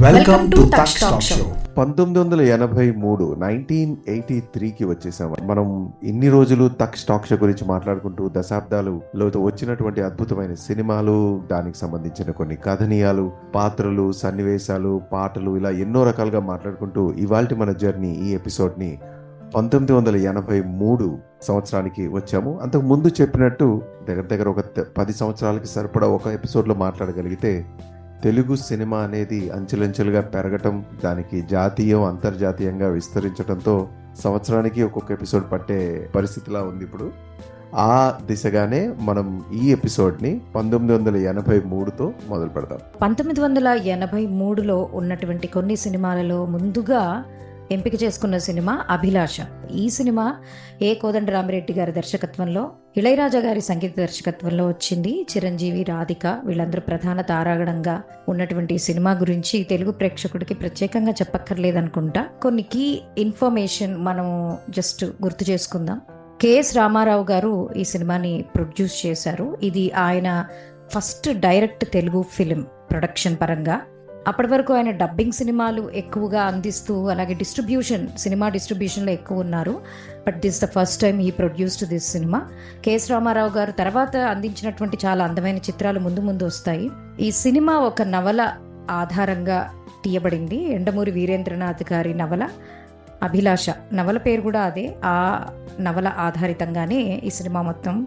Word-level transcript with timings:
Welcome 0.00 0.50
to 0.50 0.70
తక్ష 0.78 1.00
talk 1.00 1.22
show 1.22 1.44
పంతొమ్మిది 1.78 2.18
వందల 2.20 2.40
ఎనభై 2.40 2.90
మూడు 2.90 3.34
నైన్టీన్ 3.38 3.96
ఎయిటీ 4.08 4.40
త్రీకి 4.54 4.84
వచ్చేసాము 4.84 5.36
మనం 5.42 5.66
ఇన్ని 6.02 6.28
రోజులు 6.28 6.68
తక్ 6.80 6.96
స్టాక్ 6.96 7.26
షో 7.26 7.36
గురించి 7.36 7.64
మాట్లాడుకుంటూ 7.68 8.30
దశాబ్దాలు 8.36 9.00
లో 9.14 9.26
వచ్చినటువంటి 9.38 10.02
అద్భుతమైన 10.02 10.54
సినిమాలు 10.54 11.42
దానికి 11.50 11.78
సంబంధించిన 11.78 12.30
కొన్ని 12.30 12.56
కథనీయాలు 12.56 13.32
పాత్రలు 13.54 14.12
సన్నివేశాలు 14.12 15.00
పాటలు 15.12 15.56
ఇలా 15.56 15.70
ఎన్నో 15.70 16.04
రకాలుగా 16.04 16.40
మాట్లాడుకుంటూ 16.40 17.12
ఇవాల్టి 17.18 17.54
మన 17.54 17.72
జర్నీ 17.72 18.12
ఈ 18.14 18.34
ఎపిసోడ్ని 18.34 18.98
పంతొమ్మిది 19.54 19.92
వందల 19.92 20.16
ఎనభై 20.16 20.62
మూడు 20.62 21.18
సంవత్సరానికి 21.42 22.08
వచ్చాము. 22.08 22.58
అంతకు 22.62 22.82
ముందు 22.82 23.08
చెప్పినట్టు 23.20 23.82
దగ్గర 24.08 24.22
దగ్గర 24.22 24.48
ఒక 24.48 24.60
పది 24.98 25.12
సంవత్సరాలకి 25.12 25.66
సరిపడా 25.66 26.08
ఒక 26.08 26.26
ఎపిసోడ్లో 26.28 26.74
మాట్లాడగలిగితే 26.74 27.52
తెలుగు 28.22 28.56
సినిమా 28.56 28.98
అనేది 28.98 29.50
అంచెలంచెలుగా 29.50 30.20
పెరగటం 30.20 30.84
దానికి 31.04 31.42
జాతీయం 31.42 32.04
అంతర్జాతీయంగా 32.04 32.88
విస్తరించడంతో 32.88 33.88
సంవత్సరానికి 34.18 34.82
ఒక్కొక్క 34.82 35.12
ఎపిసోడ్ 35.12 35.52
పట్టే 35.52 36.10
పరిస్థితిలా 36.14 36.62
ఉంది 36.62 36.84
ఇప్పుడు. 36.84 37.10
ఆ 37.74 38.18
దిశగానే 38.26 38.94
మనం 39.00 39.44
ఈ 39.54 39.72
ఎపిసోడ్ని 39.72 40.40
పంతొమ్మిది 40.54 40.94
వందల 40.94 41.16
ఎనభై 41.16 41.60
మూడుతో 41.60 42.12
మొదలు 42.28 42.48
పెడదాం 42.48 42.78
పంతొమ్మిది 43.02 43.40
వందల 43.40 43.68
ఎనభై 43.68 44.26
మూడులో 44.26 44.88
ఉన్నటువంటి 44.92 45.46
కొన్ని 45.46 45.76
సినిమాలలో 45.76 46.46
ముందుగా 46.46 47.24
ఎంపిక 47.70 48.02
చేసుకున్న 48.02 48.38
సినిమా 48.38 48.84
అభిలాష. 48.90 49.36
ఈ 49.74 49.88
సినిమా 49.88 50.36
ఏ 50.82 50.94
కోదండరామిరెడ్డి 50.94 51.72
గారి 51.72 51.92
దర్శకత్వంలో 51.92 52.70
ఇళయరాజా 52.96 53.38
గారి 53.38 53.60
సంగీత 53.60 53.98
దర్శకత్వంలో 53.98 54.68
వచ్చింది. 54.68 55.26
చిరంజీవి 55.36 55.82
రాధిక 55.82 56.40
వీళ్ళందరూ 56.44 56.80
ప్రధాన 56.80 57.20
తారాగణంగా 57.20 58.02
ఉన్నటువంటి 58.28 58.78
సినిమా 58.78 59.12
గురించి 59.12 59.62
తెలుగు 59.62 59.90
ప్రేక్షకుడికి 59.90 60.54
ప్రత్యేకంగా 60.54 61.12
చెప్పక్కర్లేదనుకుంటా. 61.12 62.26
కొన్ని 62.42 62.62
కీ 62.62 63.02
ఇన్ఫర్మేషన్ 63.18 63.96
మనం 63.96 64.56
జస్ట్ 64.70 65.04
గుర్తు 65.04 65.50
చేసుకుందాం. 65.50 66.00
కెఎస్ 66.40 66.76
రామారావు 66.76 67.26
గారు 67.30 67.68
ఈ 67.76 67.84
సినిమాని 67.84 68.44
ప్రొడ్యూస్ 68.54 69.06
చేశారు. 69.06 69.58
ఇది 69.62 69.92
ఆయన 69.92 70.46
first 70.88 71.40
direct 71.40 71.84
Telugu 71.92 72.24
film 72.32 72.66
production 72.90 73.36
పరంగా. 73.40 73.80
అప్పటి 74.28 74.48
వరకు 74.48 74.74
ఆయన 74.74 74.90
డబ్బింగ్ 74.90 75.32
సినిమాలు 75.32 75.90
ఎక్కువగా 75.94 76.42
అందిస్తూ 76.42 77.06
అలాగే 77.06 77.34
డిస్ట్రిబ్యూషన్ 77.34 78.08
సినిమా 78.18 78.48
డిస్ట్రిబ్యూషన్లో 78.48 79.12
ఎక్కువ 79.12 79.38
ఉన్నారు. 79.38 79.80
But 80.26 80.40
this 80.40 80.62
the 80.62 80.64
first 80.64 81.02
time 81.02 81.20
ఈ 81.20 81.30
produced 81.30 81.88
this 81.88 82.12
cinema 82.12 82.48
KS 82.84 83.10
Rama Rao 83.10 83.50
గారు 83.50 83.72
తర్వాత 83.72 84.16
అందించినటువంటి 84.16 84.98
చాలా 85.06 85.24
అందమైన 85.24 85.56
చిత్రాలు 85.56 86.00
ముందు 86.00 86.20
ముందు 86.20 86.44
వస్తాయి. 86.44 86.90
ఈ 87.20 87.30
సినిమా 87.30 87.78
ఒక 87.78 88.02
నవల 88.02 88.56
ఆధారంగా 88.90 89.70
తీయబడింది. 90.04 90.72
ఎండమూరి 90.72 91.10
వీరేంద్రనాథ్ 91.10 91.92
గారి 91.92 92.14
నవల. 92.14 92.48
అభిలాష. 93.22 93.70
నవల 93.92 94.18
పేరు 94.18 94.40
కూడా 94.40 94.60
అదే. 94.60 94.96
ఆ 95.04 95.46
నవల 95.80 96.08
ఆధారితంగానే 96.08 97.22
ఈ 97.24 97.30
సినిమా 97.30 97.62
మొత్తం 97.62 98.06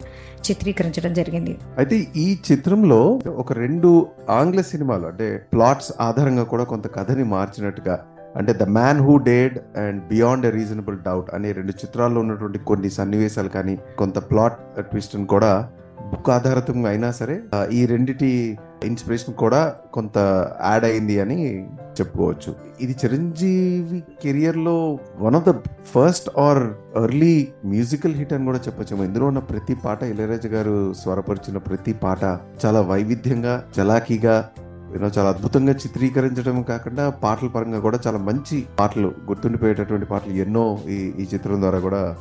చిత్రీకరించడం 0.51 1.13
జరిగింది. 1.13 1.57
అయితే 1.77 2.07
ఈ 2.15 2.37
చిత్రంలో 2.51 3.21
ఒక 3.27 3.53
రెండు 3.53 4.07
ఆంగ్ల 4.29 4.61
సినిమాలు 4.61 5.07
అంటే 5.07 5.45
ప్లాట్స్ 5.53 5.91
ఆధారంగా 5.99 6.43
కూడా 6.43 6.63
కొంత 6.63 6.93
కథని 6.93 7.23
మార్చినట్టుగా 7.23 8.05
అంటే 8.35 8.53
the 8.53 8.63
man 8.63 8.99
who 8.99 9.17
డేడ్ 9.17 9.59
and 9.77 10.07
beyond 10.07 10.45
a 10.45 10.49
reasonable 10.49 10.97
doubt 10.97 11.35
అనే 11.35 11.51
రెండు 11.51 11.71
చిత్రాల్లో 11.71 12.21
ఉన్నటువంటి 12.21 12.59
కొన్ని 12.59 12.89
సన్నివేశాలు 12.89 13.49
కానీ 13.49 13.79
కొంత 13.97 14.19
ప్లాట్ 14.19 14.57
ట్విస్ట్ 14.79 15.17
కూడా 15.17 15.69
బుక్ 16.09 16.29
ఆధారితంగా 16.29 16.89
అయినా 16.89 17.11
సరే 17.11 17.41
ఈ 17.71 17.85
రెండిటి 17.85 18.57
ఇన్స్పిరేషన్ 18.85 19.33
కూడా 19.33 19.75
కొంత 19.93 20.17
యాడ్ 20.65 20.85
అయింది 20.85 21.19
అని 21.19 21.67
చెప్పుకోవచ్చు. 21.67 22.55
ఇది 22.81 22.95
చిరంజీవి 23.05 24.03
కెరియర్లో 24.23 24.99
one 25.19 25.35
of 25.35 25.49
the 25.49 25.53
first 25.95 26.39
or 26.39 26.63
early 27.03 27.47
musical 27.65 28.15
hit 28.15 28.33
అని 28.33 28.45
కూడా 28.45 28.57
చెప్పొచ్చు. 28.57 29.03
ఇందులో 29.03 29.27
ఉన్న 29.27 29.39
ప్రతి 29.39 29.75
పాట 29.75 30.03
ఇళయరాజా 30.03 30.49
గారు 30.49 30.93
స్వరపరిచిన 30.93 31.57
ప్రతి 31.57 31.93
పాట 31.93 32.23
చాలా 32.65 32.81
వైవిధ్యంగా 32.81 33.63
చలాకీగా 33.79 34.49
యూనో 34.93 35.07
చాలా 35.07 35.29
అద్భుతంగా 35.29 35.73
చిత్రీకరించడం 35.73 36.61
కాకుండా 36.61 37.09
పాటల 37.09 37.47
పరంగా 37.47 37.79
కూడా 37.79 37.99
చాలా 38.07 38.17
మంచి 38.17 38.65
పాటలు 38.79 39.07
గుర్తుండిపోయేటటువంటి 39.07 40.05
పాటలు 40.05 40.33
ఎన్నో 40.33 40.77
ఈ 40.87 40.93
ఈ 40.93 41.27
చిత్రం 41.33 41.61
ద్వారా 41.61 41.79
కూడా 41.79 42.15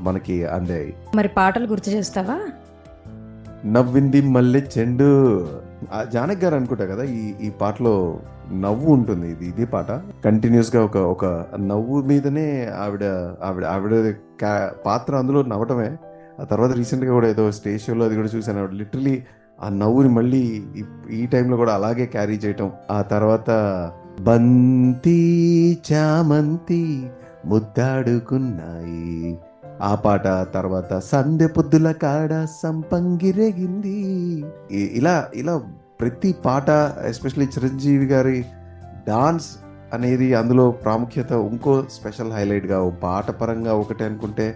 మనకి 0.00 0.46
అందాయి. 0.46 0.94
మరి 1.14 1.28
పాటలు 1.28 1.66
గుర్తు 1.66 1.90
చేస్తావా? 1.90 2.40
నవ్వింది 3.66 4.20
మల్లె 4.20 4.62
చెండు. 4.78 5.46
జానక్ 6.12 6.44
గారు 6.44 6.54
అనుకుంటా 6.54 6.84
కదా 6.86 7.04
ఈ 7.04 7.34
ఈ 7.40 7.50
పాటలో 7.50 8.18
నవ్వు 8.52 8.92
ఉంటుంది 8.92 9.30
ఇది 9.30 9.46
ఇదే 9.46 9.64
పాట. 9.64 9.92
కంటిన్యూస్గా 10.24 10.84
ఒక 10.84 10.96
ఒక 10.96 11.24
నవ్వు 11.60 12.02
మీదనే 12.02 12.70
ఆవిడ 12.78 13.04
ఆవిడ 13.44 13.64
ఆవిడ 13.64 14.14
పాత్ర 14.86 15.16
అందులో 15.16 15.42
నవ్వటమే. 15.42 15.96
ఆ 16.40 16.44
తర్వాత 16.44 16.72
రీసెంట్గా 16.72 17.12
కూడా 17.12 17.28
ఏదో 17.28 17.52
స్టేజ్ 17.52 17.82
షోలో 17.82 18.04
అది 18.04 18.16
కూడా 18.16 18.28
చూసాను 18.36 18.58
ఆవిడ 18.58 18.70
లిటరలీ 18.70 19.22
ఆ 19.62 19.68
నవ్వుని 19.68 20.08
మళ్ళీ 20.08 20.62
ఈ- 20.76 21.14
ఈ 21.14 21.26
టైంలో 21.26 21.56
కూడా 21.56 21.74
అలాగే 21.74 22.06
క్యారీ 22.06 22.34
చేయటం. 22.36 22.72
ఆ 22.90 23.02
తర్వాత 23.02 23.50
బంతి 24.20 25.78
చామంతి 25.92 27.10
ముద్దాడుకున్నాయి. 27.46 29.38
ఆ 29.82 29.92
పాట 29.94 30.26
తర్వాత 30.54 30.92
సంధ్య 31.04 31.46
పొద్దుల 31.48 31.88
కాడ 32.02 32.32
సంపంగిరేగింది 32.62 33.94
ఇలా 34.92 35.14
ఇలా 35.34 35.54
ప్రతి 36.00 36.30
పాట 36.44 36.70
ఎస్పెషల్లీ 37.04 37.46
చిరంజీవి 37.46 38.06
గారి 38.06 38.38
డాన్స్ 39.08 39.48
అనేది 39.92 40.28
అందులో 40.34 40.66
ప్రాముఖ్యత 40.84 41.32
ఇంకో 41.48 41.74
స్పెషల్ 41.90 42.32
హైలైట్గా 42.32 42.78
ఓ 42.82 42.90
పాట 43.02 43.30
పరంగా 43.40 43.72
ఒకటే 43.74 44.04
అనుకుంటే 44.04 44.46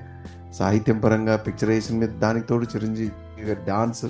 సాహిత్యం 0.53 0.99
పరంగా 0.99 1.35
పిక్చరైజేషన్ 1.37 2.01
మీద 2.01 2.13
దానికి 2.19 2.47
తోడు 2.47 2.67
చిరంజీవి 2.75 3.13
గారి 3.43 3.63
డాన్స్ 3.67 4.07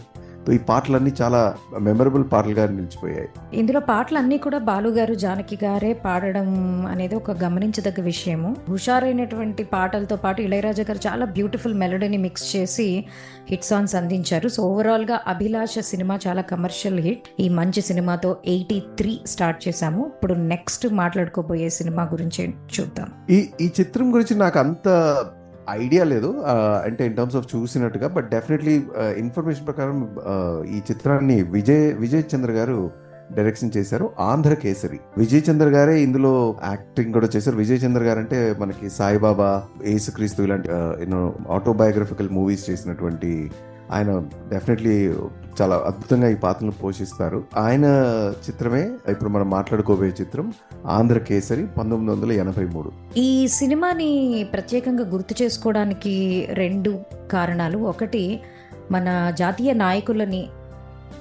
ఈ 0.52 0.58
పాటలన్నీ 0.58 1.12
చాలా 1.22 1.54
మెమరబుల్ 1.80 2.24
పాటలుగా 2.32 2.66
నిలిచిపోయాయి. 2.66 3.28
ఇందులో 3.52 3.80
పాటలు 3.80 4.18
అన్నీ 4.18 4.38
కూడా 4.38 4.58
బాలు 4.58 4.88
గారు 4.88 5.14
జానకి 5.14 5.58
గారే 5.64 5.92
పాడడం 5.92 6.50
అనేది 6.86 7.14
ఒక 7.14 7.30
గమనించదగ్గ 7.30 8.02
విషయము. 8.02 8.56
హుషారైనటువంటి 8.68 9.64
పాటలతో 9.64 10.16
పాటు 10.16 10.42
ఇళయరాజా 10.42 10.82
గారు 10.82 11.08
చాలా 11.08 11.26
బ్యూటిఫుల్ 11.26 11.74
మెలడీని 11.74 12.16
మిక్స్ 12.16 12.56
చేసి 12.56 13.04
హిట్ 13.50 13.64
సాంగ్స్ 13.64 13.94
అందించారు. 13.94 14.48
సో 14.48 14.62
ఓవరాల్గా 14.62 15.20
అభిలాష 15.26 15.78
సినిమా 15.78 16.18
చాలా 16.28 16.42
కమర్షియల్ 16.42 17.00
హిట్ 17.00 17.22
ఈ 17.40 17.48
మంచి 17.48 17.80
సినిమాతో 17.80 18.36
ఎయిటీ 18.46 18.82
త్రీ 18.98 19.20
స్టార్ట్ 19.26 19.68
చేశాము. 19.68 20.06
ఇప్పుడు 20.14 20.34
నెక్స్ట్ 20.34 20.86
మాట్లాడుకోబోయే 20.92 21.68
సినిమా 21.68 22.02
గురించి 22.02 22.54
చూద్దాం. 22.80 23.08
ఈ 23.30 23.48
ఈ 23.60 23.72
చిత్రం 23.80 24.14
గురించి 24.14 24.38
నాకు 24.38 24.58
అంత 24.58 24.88
ఐడియా 25.70 26.04
లేదు. 26.04 26.30
అంటే 26.84 27.06
ఇన్ 27.06 27.16
టర్మ్స్ 27.16 27.36
ఆఫ్ 27.36 27.48
చూసినట్టుగా 27.54 28.08
బట్ 28.08 28.30
డెఫినెట్లీ 28.30 28.74
ఇన్ఫర్మేషన్ 29.16 29.66
ప్రకారం 29.66 29.98
ఈ 30.74 30.78
చిత్రాన్ని 30.90 31.42
విజయ్ 31.42 31.94
విజయ్ 31.94 32.24
చంద్ర 32.34 32.50
గారు 32.50 32.78
డైరెక్షన్ 33.36 33.70
చేశారు. 33.76 34.10
ఆంధ్ర 34.20 34.54
కేసరి. 34.54 34.98
విజయ్ 35.18 35.42
చంద్ర 35.50 35.66
గారే 35.66 36.02
ఇందులో 36.02 36.56
యాక్టింగ్ 36.64 37.12
కూడా 37.12 37.28
చేశారు. 37.36 37.56
విజయ్ 37.56 37.80
చంద్ర 37.84 38.02
గారు 38.02 38.18
అంటే 38.18 38.56
మనకి 38.58 38.90
సాయిబాబా 38.90 39.62
యేసుక్రీస్తు 39.86 40.42
ఇలాంటి 40.42 40.68
ఎన్నో 41.02 41.34
ఆటోబయోగ్రఫికల్ 41.50 42.30
మూవీస్ 42.30 42.70
చేసినటువంటి 42.70 43.50
ఆయన 43.90 44.22
డెఫినెట్లీ 44.48 45.14
చాలా 45.62 45.76
అద్భుతంగా 45.76 46.28
ఈ 46.28 46.34
పాత్రను 46.34 46.72
పోషిస్తారు. 46.72 47.44
ఆయన 47.56 47.84
చిత్రమే 48.48 48.90
ఇప్పుడు 49.08 49.30
మనం 49.30 49.50
మాట్లాడుకోబోయే 49.50 50.12
చిత్రం 50.20 50.52
ఆంధ్ర 50.86 51.18
కేసరి 51.18 51.66
పంతొమ్మిది 51.66 52.12
వందల 52.12 52.32
ఎనభై 52.32 52.64
మూడు. 52.64 52.92
ఈ 53.16 53.48
సినిమాని 53.48 54.46
ప్రత్యేకంగా 54.52 55.08
గుర్తు 55.08 55.42
చేసుకోవడానికి 55.42 56.46
రెండు 56.50 56.98
కారణాలు. 57.32 57.78
ఒకటి 57.78 58.40
మన 58.90 59.32
జాతీయ 59.38 59.72
నాయకులని 59.72 60.48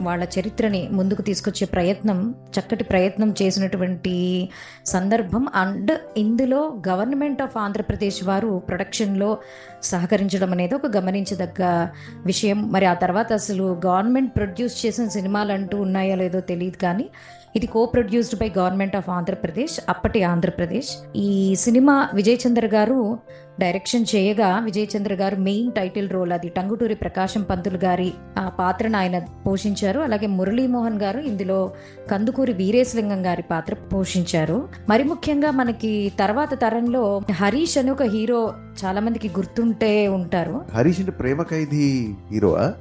వాళ్ళ 0.01 0.28
చరిత్రని 0.39 0.89
ముందుకు 0.91 1.22
తీసుకొచ్చే 1.22 1.67
ప్రయత్నం 1.67 2.35
చక్కటి 2.59 2.83
ప్రయత్నం 2.83 3.33
చేసినటువంటి 3.41 4.50
సందర్భం. 4.85 5.47
అండ్ 5.56 5.92
ఇందులో 6.18 6.81
గవర్నమెంట్ 6.88 7.42
ఆఫ్ 7.42 7.57
ఆంధ్రప్రదేశ్ 7.57 8.24
వారు 8.24 8.62
ప్రొడక్షన్లో 8.68 9.38
సహకరించడం 9.83 10.51
అనేది 10.51 10.75
ఒక 10.75 10.97
గమనించదగ్గ 10.97 11.88
విషయం. 12.25 12.71
మరి 12.71 12.86
ఆ 12.86 12.94
తర్వాత 12.94 13.33
అసలు 13.33 13.81
గవర్నమెంట్ 13.86 14.36
ప్రొడ్యూస్ 14.36 14.86
చేసిన 14.86 15.07
సినిమాలు 15.07 15.51
అంటూ 15.51 15.81
ఉన్నాయో 15.81 16.15
లేదో 16.15 16.39
తెలియదు 16.39 16.77
కానీ 16.77 17.09
ఇది 17.56 17.68
co 17.68 17.86
produced 17.86 18.40
by 18.40 18.52
government 18.57 18.96
of 18.96 19.10
Andhra Pradesh 19.10 19.80
అప్పటి 19.90 20.24
ఆంధ్రప్రదేశ్ 20.24 20.90
ఈ 21.16 21.56
సినిమా 21.56 22.10
విజయ్ 22.13 22.38
చంద్ర 22.48 22.66
గారు 22.66 23.19
డైరెక్షన్ 23.60 24.06
చేయగా 24.16 24.60
విజయ్ 24.60 24.88
చంద్ర 24.98 25.13
గారు 25.13 25.36
మెయిన్ 25.36 25.72
టైటిల్ 25.72 26.10
రోల్ 26.10 26.31
అది. 26.31 26.50
టంగుటూరి 26.50 26.96
ప్రకాశం 26.96 27.42
పంతులు 27.42 27.78
గారి 27.78 28.13
ఆ 28.40 28.50
పాత్రను 28.50 28.98
ఆయన 28.98 29.19
పోషించారు. 29.19 30.00
అలాగే 30.00 30.28
మురళీమోహన్ 30.28 31.00
గారు 31.02 31.19
ఇందులో 31.19 31.72
కందుకూరి 32.12 32.54
వీరేశలింగం 32.54 33.25
గారి 33.25 33.42
పాత్ర 33.42 33.74
పోషించారు. 33.74 34.69
మరి 34.90 35.04
ముఖ్యంగా 35.04 35.51
మనకి 35.51 36.12
తర్వాత 36.19 36.62
తరంలో 36.62 37.22
హరీష్ 37.31 37.78
అని 37.78 37.92
ఒక 37.92 38.04
హీరో 38.04 38.54
చాలా 38.86 39.01
మందికి 39.01 39.30
గుర్తుంటే 39.30 40.08
ఉంటారు. 40.08 40.62
హరీష్ 40.74 41.00
అంటే 41.00 41.12
ప్రేమ 41.12 41.42
ఖైదీ 41.42 42.13
హీరోవా? 42.31 42.74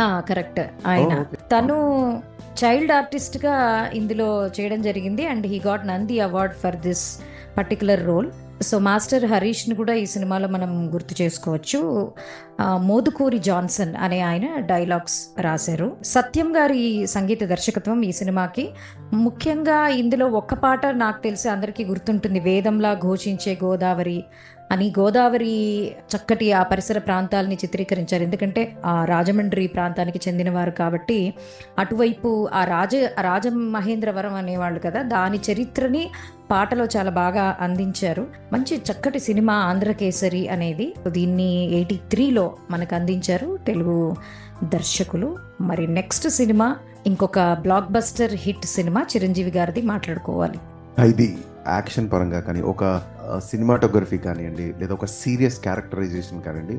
కరెక్ట్. 0.00 0.60
ఆయన. 0.86 1.22
తను 1.22 1.78
చైల్డ్ 2.64 2.92
ఆర్టిస్ట్గా 2.92 3.86
ఇందులో 3.94 4.46
చేయడం 4.46 4.82
జరిగింది 4.82 5.26
and 5.26 5.46
he 5.46 5.60
got 5.66 5.86
Nandi 5.86 6.20
award 6.20 6.54
for 6.54 6.76
this 6.76 7.18
particular 7.56 8.06
role. 8.06 8.30
So 8.62 8.78
master 8.78 9.24
హరీష్ని 9.24 9.74
కూడా 9.74 9.94
ఈ 9.94 10.06
సినిమాలో 10.06 10.48
మనం 10.48 10.94
గుర్తు 10.94 11.22
చేసుకోవచ్చు. 11.22 12.12
మోదుకూరి 12.76 13.38
జాన్సన్ 13.38 13.94
అనే 13.96 14.20
ఆయన 14.20 14.60
డైలాగ్స్ 14.60 15.40
రాశారు. 15.40 15.96
సత్యం 16.04 16.56
గారి 16.56 17.06
సంగీత 17.06 17.44
దర్శకత్వం 17.44 18.02
ఈ 18.02 18.12
సినిమాకి. 18.12 18.68
ముఖ్యంగా 19.12 19.88
ఇందులో 19.88 20.26
ఒక్క 20.26 20.54
పాట 20.54 20.86
నాకు 20.86 21.22
తెలిసి 21.22 21.48
అందరికీ 21.48 21.84
గుర్తుంటుంది. 21.84 22.40
వేదంలా 22.40 22.94
ఘోషించే 22.94 23.58
గోదావరి 23.64 24.24
అని 24.72 24.92
గోదావరి 24.98 25.54
చక్కటి 26.16 26.52
ఆ 26.52 26.62
పరిసర 26.62 26.98
ప్రాంతాలని 26.98 27.54
చిత్రీకరించారు. 27.54 28.22
ఎందుకంటే 28.22 28.76
ఆ 28.84 29.04
రాజమండ్రి 29.04 29.66
ప్రాంతానికి 29.66 30.20
చెందినవారు 30.28 30.70
కాబట్టి 30.70 31.34
అటువైపు 31.78 32.48
ఆ 32.52 32.64
రాజ 32.64 32.90
రాజమహేంద్రవరం 33.20 34.34
అనేవాళ్ళు 34.34 34.80
కదా 34.80 35.02
దాని 35.02 35.40
చరిత్రని 35.52 36.10
పాటలో 36.50 36.84
చాలా 36.84 37.10
బాగా 37.10 37.56
అందించారు. 37.60 38.26
మంచి 38.52 38.76
చక్కటి 38.76 39.18
సినిమా 39.18 39.54
ఆంధ్రకేసరి 39.54 40.48
అనేది 40.48 40.94
దీన్ని 41.08 41.50
ఎయిటీ 41.74 42.00
త్రీలో 42.10 42.56
మనకు 42.70 42.94
అందించారు 42.94 43.58
తెలుగు 43.66 44.16
దర్శకులు. 44.64 45.36
మరి 45.60 45.86
నెక్స్ట్ 45.86 46.28
సినిమా 46.28 46.76
ఇంకొక 47.06 47.38
block 47.38 47.92
buster 47.92 48.34
hit 48.34 48.66
cinema 48.66 49.06
Chiranjeevi 49.16 49.50
గారిది 49.50 49.82
మాట్లాడుకోవాలి. 49.82 50.58
ఇది 51.08 51.38
యాక్షన్ 51.68 52.10
పరంగా 52.12 52.40
కానీ 52.40 52.60
ఒక 52.60 52.84
సినిమాటోగ్రఫీ 53.48 54.18
కానివ్వండి 54.18 54.66
లేదా 54.80 54.92
ఒక 54.94 55.06
సీరియస్ 55.14 55.58
క్యారెక్టరైజేషన్ 55.60 56.42
కానివ్వండి 56.42 56.78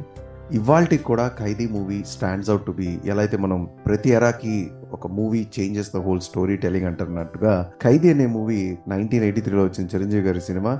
ఇవాల్టి 0.53 0.97
కూడా 1.03 1.25
Khaidi 1.39 1.65
movie 1.67 1.97
stands 2.05 2.49
out 2.49 2.63
to 2.65 2.71
be 2.71 2.87
ఎలా 3.05 3.21
అయితే 3.21 3.37
మనం 3.37 3.59
ప్రతి 3.85 4.09
ఎరాకి 4.09 4.53
ఒక 4.91 5.07
movie 5.17 5.41
changes 5.55 5.91
the 5.95 5.99
whole 5.99 6.21
story 6.21 6.55
telling 6.57 6.87
అంటున్నట్టుగా 6.87 7.53
Khaidi 7.83 8.09
అనే 8.09 8.25
మూవీ 8.27 8.61
నైన్టీన్ 8.87 9.23
ఎయిటీ 9.23 9.41
త్రీలో 9.41 9.65
వచ్చిన 9.65 9.85
చిరంజీవి 9.93 10.23
గారి 10.27 10.41
cinema 10.41 10.73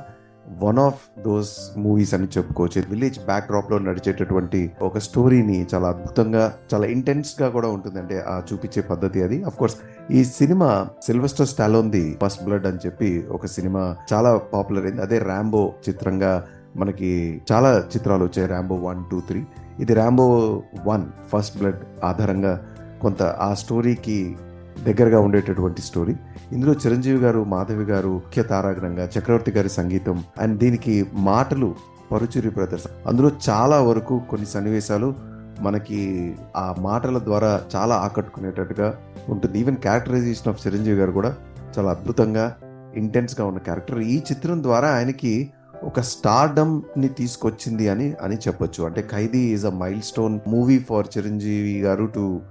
one 0.58 0.80
of 0.80 1.22
those 1.22 1.58
movies 1.78 2.14
అని 2.14 2.28
చెప్పుకోవచ్చు. 2.38 2.84
విలేజ్ 2.90 3.20
బ్యాక్ 3.20 3.48
డ్రాప్లో 3.48 3.78
నడిచేటటువంటి 3.78 4.72
ఒక 4.82 4.98
స్టోరీని 4.98 5.68
చాలా 5.76 5.88
అద్భుతంగా 5.88 6.54
చాలా 6.74 6.86
ఇంటెన్స్గా 6.86 7.50
కూడా 7.50 7.68
ఉంటుంది 7.68 8.00
అంటే 8.00 8.20
ఆ 8.28 8.42
చూపించే 8.54 8.82
పద్ధతి 8.82 9.24
అది. 9.24 9.44
అఫ్ 9.44 9.58
కోర్స్ 9.58 9.78
ఈ 10.12 10.24
సినిమా 10.24 10.88
సిల్వెస్టర్ 11.06 11.48
స్టాలోన్ది 11.48 12.18
ఫస్ట్ 12.24 12.44
బ్లడ్ 12.44 12.66
అని 12.66 12.78
చెప్పి 12.86 13.26
ఒక 13.32 13.46
సినిమా 13.46 13.96
చాలా 14.14 14.38
పాపులర్ 14.38 14.86
అయింది. 14.86 15.02
అదే 15.02 15.18
ర్యాంబో 15.18 15.74
చిత్రంగా 15.90 16.46
మనకి 16.76 17.42
చాలా 17.52 17.78
చిత్రాలు 17.80 18.24
వచ్చాయి. 18.24 18.48
ర్యాంబో 18.48 18.76
వన్ 18.76 19.04
టూ 19.12 19.20
త్రీ 19.20 19.46
ఇది 19.80 19.94
ర్యాంబో 19.94 20.64
వన్ 20.86 21.04
ఫస్ట్ 21.28 21.58
బ్లడ్ 21.58 21.80
ఆధారంగా 22.04 22.66
కొంత 23.02 23.24
ఆ 23.24 23.54
స్టోరీకి 23.54 24.38
దగ్గరగా 24.86 25.20
ఉండేటటువంటి 25.20 25.82
స్టోరీ 25.82 26.16
ఇందులో 26.52 26.74
చిరంజీవి 26.74 27.18
గారు 27.18 27.44
మాధవి 27.44 27.84
గారు 27.84 28.10
ముఖ్య 28.10 28.44
తారాగణంగా 28.44 29.10
చక్రవర్తి 29.20 29.52
గారి 29.52 29.70
సంగీతం 29.70 30.24
అండ్ 30.40 30.58
దీనికి 30.58 31.06
మాటలు 31.14 31.76
పరుచురి 32.12 32.50
బ్రదర్స్. 32.50 32.88
అందులో 33.08 33.32
చాలా 33.50 33.82
వరకు 33.82 34.22
కొన్ని 34.30 34.48
సన్నివేశాలు 34.48 35.14
మనకి 35.60 36.36
ఆ 36.58 36.76
మాటల 36.80 37.20
ద్వారా 37.20 37.62
చాలా 37.76 37.96
ఆకట్టుకునేటట్టుగా 37.96 38.98
ఉంటుంది. 39.30 39.60
ఈవెన్ 39.60 39.76
క్యారెక్టరైజేషన్ 39.76 40.48
ఆఫ్ 40.48 40.68
చిరంజీవి 40.68 40.98
గారు 40.98 41.12
కూడా 41.12 41.36
చాలా 41.78 41.90
అద్భుతంగా 41.90 42.56
ఇంటెన్స్గా 42.96 43.46
ఉన్న 43.46 43.60
క్యారెక్టర్ 43.60 44.00
ఈ 44.00 44.18
చిత్రం 44.18 44.64
ద్వారా 44.64 44.90
ఆయనకి 44.90 45.52
ఒక 45.84 46.00
స్టార్డమ్ని 46.00 47.08
తీసుకొచ్చింది 47.08 47.90
అని 47.90 48.14
అని 48.22 48.36
చెప్పొచ్చు. 48.36 48.84
అంటే 48.84 49.08
Khaidi 49.12 49.40
is 49.40 49.66
a 49.66 49.70
milestone 50.02 50.40
movie 50.48 50.80
for 50.80 51.08
Chiranjeevi 51.18 51.82
garu 51.82 52.06
to 52.06 52.42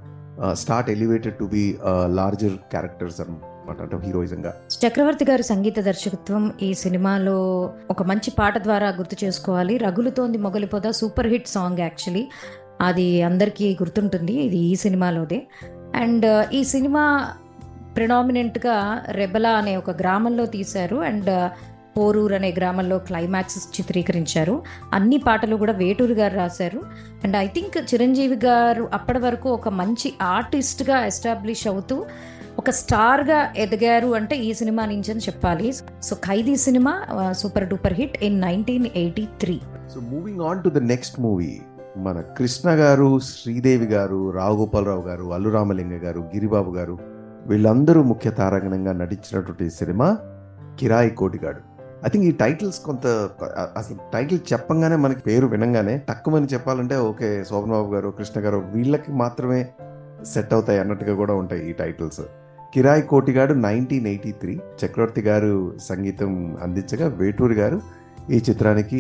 start 0.53 0.91
elevated 0.91 1.35
to 1.35 1.45
be 1.45 1.79
larger 2.15 2.53
characters 2.53 3.21
అనమాట 3.21 3.83
అంటే 3.83 4.07
హీరోయిజం 4.07 4.47
గా 4.47 4.55
చక్రవర్తి 4.87 5.25
గారి 5.25 5.43
సంగీత 5.43 5.81
దర్శకత్వం 5.81 6.53
ఈ 6.63 6.75
సినిమాలో 6.75 7.71
ఒక 7.91 8.03
మంచి 8.03 8.31
పాట 8.31 8.59
ద్వారా 8.59 8.89
గుర్తు 8.89 9.25
చేసుకోవాలి. 9.25 9.79
రగులుతోంది 9.79 10.39
మొగలిపోదా 10.39 10.91
సూపర్ 10.91 11.27
హిట్ 11.27 11.49
సాంగ్ 11.49 11.79
యాక్చువల్లీ 11.79 12.29
అది 12.81 13.23
అందరికీ 13.23 13.77
గుర్తుంటుంది 13.83 14.33
ఇది 14.33 14.57
ఈ 14.57 14.75
సినిమాలోదే. 14.75 15.47
అండ్ 15.95 16.55
ఈ 16.55 16.65
సినిమా 16.65 17.33
ప్రిడామినెంట్గా 17.97 19.05
రెబలా 19.09 19.51
అనే 19.51 19.77
ఒక 19.77 19.91
గ్రామంలో 19.91 20.47
తీశారు. 20.47 20.97
అండ్ 20.97 21.51
పోరూర్ 21.99 22.33
అనే 22.33 22.55
గ్రామంలో 22.59 22.99
క్లైమాక్స్ 22.99 23.59
చిత్రీకరించారు. 23.77 24.63
అన్ని 24.93 25.17
పాటలు 25.27 25.57
కూడా 25.57 25.73
వేటూరు 25.73 26.13
గారు 26.13 26.37
రాశారు. 26.37 26.83
అండ్ 27.25 27.37
ఐ 27.37 27.47
థింక్ 27.47 27.79
చిరంజీవి 27.95 28.41
గారు 28.45 28.89
అప్పటి 28.93 29.19
వరకు 29.19 29.51
ఒక 29.51 29.69
మంచి 29.83 30.11
ఆర్టిస్ట్గా 30.23 30.99
ఎస్టాబ్లిష్ 31.07 31.67
అవుతూ 31.67 31.99
ఒక 32.59 32.71
స్టార్గా 32.71 33.53
ఎదిగారు 33.57 34.09
అంటే 34.15 34.37
ఈ 34.37 34.55
సినిమా 34.55 34.85
నుంచి 34.85 35.11
అని 35.11 35.21
చెప్పాలి. 35.21 35.73
So 36.03 36.15
Khaidi 36.15 36.57
cinema 36.57 36.93
super 37.33 37.67
duper 37.69 37.93
hit 37.93 38.17
in 38.25 38.41
nineteen 38.41 38.87
eighty 38.97 39.25
three. 39.41 39.61
So 39.95 40.01
moving 40.01 40.41
on 40.41 40.63
to 40.63 40.69
the 40.69 40.79
next 40.79 41.21
movie 41.21 41.61
మన 41.97 42.21
కృష్ణ 42.39 42.71
గారు 42.71 43.19
శ్రీదేవి 43.19 43.87
గారు 43.87 44.31
రావుగోపాలరావు 44.31 45.03
గారు 45.03 45.25
అల్లు 45.35 45.51
రామలింగ 45.51 45.95
గారు 46.05 46.21
గిరిబాబు 46.35 46.71
గారు 46.71 46.99
వీళ్ళందరూ 47.47 48.03
ముఖ్య 48.03 48.31
తారంగణంగా 48.31 48.93
నటించినటువంటి 48.93 49.71
cinema 49.71 50.09
Kirayi 50.81 51.11
Kotigadu. 51.11 51.63
I 52.03 52.09
think 52.09 52.25
ఈ 52.25 52.33
టైటిల్స్ 52.41 52.79
కొంత 52.81 53.07
అసలు 53.77 53.97
టైటిల్ 54.13 54.41
చెప్పంగానే 54.53 54.97
మనకి 54.97 55.21
పేరు 55.21 55.47
వినంగానే 55.47 55.95
తక్కువని 56.09 56.47
చెప్పాలంటే 56.47 56.97
ఓకే 57.03 57.29
శోభన్ 57.45 57.73
బాబు 57.73 57.89
గారు 57.95 58.09
కృష్ణ 58.11 58.41
గారు 58.41 58.59
వీళ్ళకి 58.73 59.13
మాత్రమే 59.13 59.61
సెట్ 60.25 60.53
అవుతాయి 60.53 60.81
అన్నట్టుగా 60.81 61.15
కూడా 61.15 61.35
ఉంటాయి 61.35 61.63
ఈ 61.71 61.73
titles 61.73 62.23
Kirayi 62.75 63.03
Kotigadu 63.03 63.55
nineteen 63.61 64.07
eighty 64.07 64.33
three 64.33 64.55
Chakravarthi 64.81 65.23
garu 65.23 65.53
సంగీతం 65.81 66.33
అందించగా 66.63 67.09
వేటూరి 67.17 67.55
గారు 67.55 67.79
ఈ 68.33 68.39
చిత్రానికి 68.49 68.99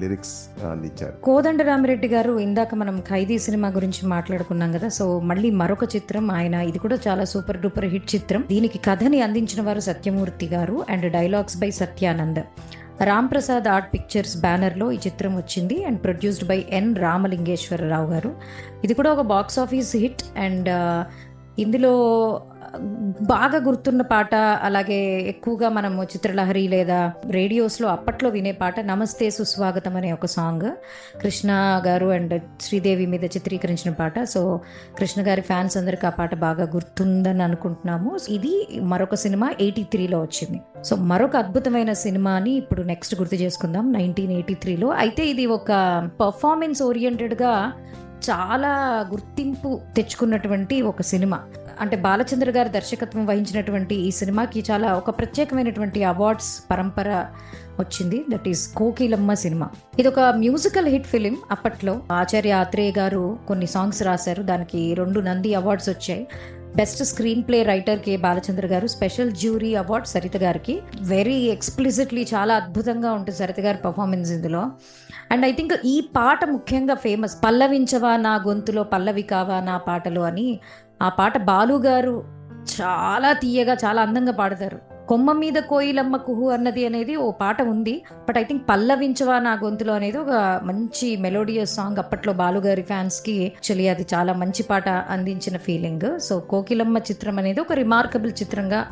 లిరిక్స్ 0.00 0.64
అందించారు. 0.70 1.12
కోదండ 1.22 1.62
రామిరెడ్డి 1.62 2.08
గారు 2.08 2.38
ఇందాక 2.38 2.74
మనం 2.74 3.00
ఖైదీ 3.00 3.38
సినిమా 3.38 3.68
గురించి 3.68 4.06
మాట్లాడుకున్నాం 4.06 4.72
కదా 4.72 4.88
సో 4.88 5.20
మళ్ళీ 5.20 5.50
మరొక 5.50 5.84
చిత్రం 5.96 6.30
ఆయన 6.30 6.54
ఇది 6.54 6.78
కూడా 6.78 6.98
చాలా 7.08 7.24
సూపర్ 7.24 7.60
డూపర్ 7.60 7.84
హిట్ 7.84 8.14
చిత్రం. 8.14 8.44
దీనికి 8.48 8.78
కథని 8.78 9.20
అందించిన 9.20 9.62
వారు 9.62 9.80
Satyamurthy 9.80 10.46
garu 10.46 10.84
and 10.90 11.12
dialogues 11.12 11.56
by 11.56 11.70
Satyanand. 11.70 12.42
Ram 13.04 13.30
Prasad 13.30 13.68
art 13.68 13.94
pictures 13.94 14.36
బ్యానర్లో 14.40 14.92
ఈ 14.92 14.98
చిత్రం 15.06 15.36
వచ్చింది 15.36 15.84
and 15.84 16.04
produced 16.04 16.48
by 16.48 16.64
N 16.70 16.96
Ramalingeswararao 16.96 18.10
garu. 18.10 18.32
ఇది 18.84 18.94
కూడా 18.94 19.12
ఒక 19.12 19.20
బాక్స్ 19.20 19.58
ఆఫీస్ 19.58 19.96
హిట్ 19.96 20.24
అండ్ 20.38 20.70
ఇందులో 21.58 21.92
బాగా 23.22 23.64
గుర్తున్న 23.64 24.02
పాట 24.02 24.34
అలాగే 24.34 25.20
ఎక్కువగా 25.28 25.68
మనము 25.68 26.02
చిత్రలహరి 26.02 26.68
లేదా 26.68 27.12
రేడియోస్లో 27.30 27.88
అప్పట్లో 27.88 28.30
వినే 28.30 28.52
పాట 28.52 28.80
నమస్తే 28.80 29.30
సుస్వాగతం 29.30 29.96
అనే 29.96 30.12
ఒక 30.12 30.26
సాంగ్. 30.26 30.70
కృష్ణ 31.20 31.82
గారు 31.86 32.06
అండ్ 32.06 32.42
శ్రీదేవి 32.60 33.06
మీద 33.06 33.24
చిత్రీకరించిన 33.24 33.92
పాట. 33.92 34.22
సో 34.22 34.60
కృష్ణ 34.98 35.22
గారి 35.28 35.40
ఫ్యాన్స్ 35.40 35.76
అందరికి 35.76 36.06
ఆ 36.06 36.10
పాట 36.10 36.34
బాగా 36.34 36.64
గుర్తుందని 36.64 37.42
అనుకుంటున్నాము. 37.42 38.18
ఇది 38.28 38.68
మరొక 38.80 39.14
సినిమా 39.14 39.50
ఎయిటీ 39.60 39.82
త్రీలో 39.82 40.20
వచ్చింది. 40.20 40.60
సో 40.82 40.96
మరొక 40.96 41.36
అద్భుతమైన 41.36 41.92
సినిమాని 41.92 42.50
ఇప్పుడు 42.50 42.82
నెక్స్ట్ 42.82 43.14
గుర్తు 43.14 43.34
చేసుకుందాం. 43.34 43.92
నైన్టీన్ 43.92 44.32
ఎయిటీ 44.32 44.54
త్రీలో. 44.54 44.88
అయితే 44.88 45.26
ఇది 45.26 45.46
ఒక 45.46 45.72
పర్ఫార్మెన్స్ 46.20 46.82
ఓరియంటెడ్గా 46.82 47.72
చాలా 48.30 49.06
గుర్తింపు 49.10 49.80
తెచ్చుకున్నటువంటి 49.96 50.82
ఒక 50.82 51.02
సినిమా. 51.02 51.40
అంటే 51.80 51.96
బాలచంద్ర 51.96 52.50
గారి 52.50 52.68
దర్శకత్వం 52.68 53.26
వహించినటువంటి 53.26 53.94
ఈ 53.94 54.10
సినిమాకి 54.10 54.64
చాలా 54.70 54.94
ఒక 54.94 55.10
ప్రత్యేకమైనటువంటి 55.18 56.04
అవార్డ్స్ 56.04 56.62
పరంపర 56.70 57.26
వచ్చింది. 57.80 58.24
దట్ 58.30 58.48
ఈస్ 58.48 58.68
కోకిలమ్మ 58.68 59.34
సినిమా. 59.34 59.68
ఇది 59.98 60.08
ఒక 60.08 60.20
మ్యూజికల్ 60.20 60.88
హిట్ 60.88 61.06
ఫిలిం 61.06 61.36
అప్పట్లో 61.50 62.02
ఆచార్య 62.12 62.52
ఆత్రేయ 62.52 62.92
గారు 62.98 63.38
కొన్ని 63.48 63.66
సాంగ్స్ 63.66 64.02
రాశారు. 64.02 64.42
దానికి 64.42 64.94
రెండు 64.94 65.20
నంది 65.20 65.54
అవార్డ్స్ 65.54 65.88
వచ్చాయి. 65.88 66.28
Best 66.76 67.04
screenplay 67.42 67.62
writer 67.62 67.98
K 67.98 68.16
Balachandra 68.16 68.66
garu 68.66 68.86
special 68.86 69.32
jury 69.32 69.74
award 69.74 70.06
Saritha 70.06 70.36
గారికి. 70.36 70.80
వెరీ 71.00 71.34
ఎక్స్ప్లిసిట్లీ 71.34 72.26
చాలా 72.34 72.54
అద్భుతంగా 72.54 73.12
ఉంటుంది 73.12 73.38
సరిత 73.38 73.60
గారి 73.60 73.78
పర్ఫార్మెన్స్ 73.78 74.30
ఇందులో. 74.30 74.70
అండ్ 75.30 75.46
ఐ 75.46 75.52
థింక్ 75.52 75.72
ఈ 75.84 76.00
పాట 76.16 76.44
ముఖ్యంగా 76.44 76.94
ఫేమస్ 76.94 77.36
పల్లవించవా 77.44 78.16
నా 78.16 78.34
గొంతులో 78.34 78.82
పల్లవి 78.82 79.22
కావా 79.22 79.60
నా 79.60 79.78
పాటలు 79.78 80.20
అని 80.20 80.60
ఆ 81.02 81.08
పాట 81.08 81.38
బాలు 81.38 81.74
గారు 81.74 82.24
చాలా 82.80 83.32
తీయగా 83.32 83.76
చాలా 83.84 84.02
అందంగా 84.02 84.32
పాడతారు. 84.32 84.78
కొమ్మ 85.08 85.32
మీద 85.32 85.52
కోయిలమ్మ 85.52 86.16
కుహు 86.16 86.48
అన్నది 86.48 86.86
అనేది 86.86 87.16
ఓ 87.16 87.30
పాట 87.30 87.62
ఉంది. 87.62 88.02
బట్ 88.28 88.38
ఐ 88.38 88.42
థింక్ 88.42 88.68
పల్లవించవా 88.68 89.38
నా 89.38 89.52
గొంతులో 89.64 89.94
అనేది 89.94 90.18
ఒక 90.18 90.60
మంచి 90.64 91.16
మెలోడియస్ 91.16 91.74
సాంగ్ 91.74 91.98
అప్పట్లో 91.98 92.32
బాలుగారి 92.32 92.82
ఫ్యాన్స్కి 92.82 93.42
యాక్చువల్లీ 93.42 93.88
అది 93.88 94.06
చాలా 94.14 94.32
మంచి 94.32 94.62
పాట 94.62 94.88
అందించిన 94.88 95.56
ఫీలింగ్. 95.56 96.18
సో 96.18 96.40
కోకిలమ్మ 96.40 96.98
చిత్రం 96.98 97.38
అనేది 97.38 97.60
ఒక 97.60 97.72
రిమార్కబుల్ 97.72 98.32
చిత్రంగా 98.42 98.86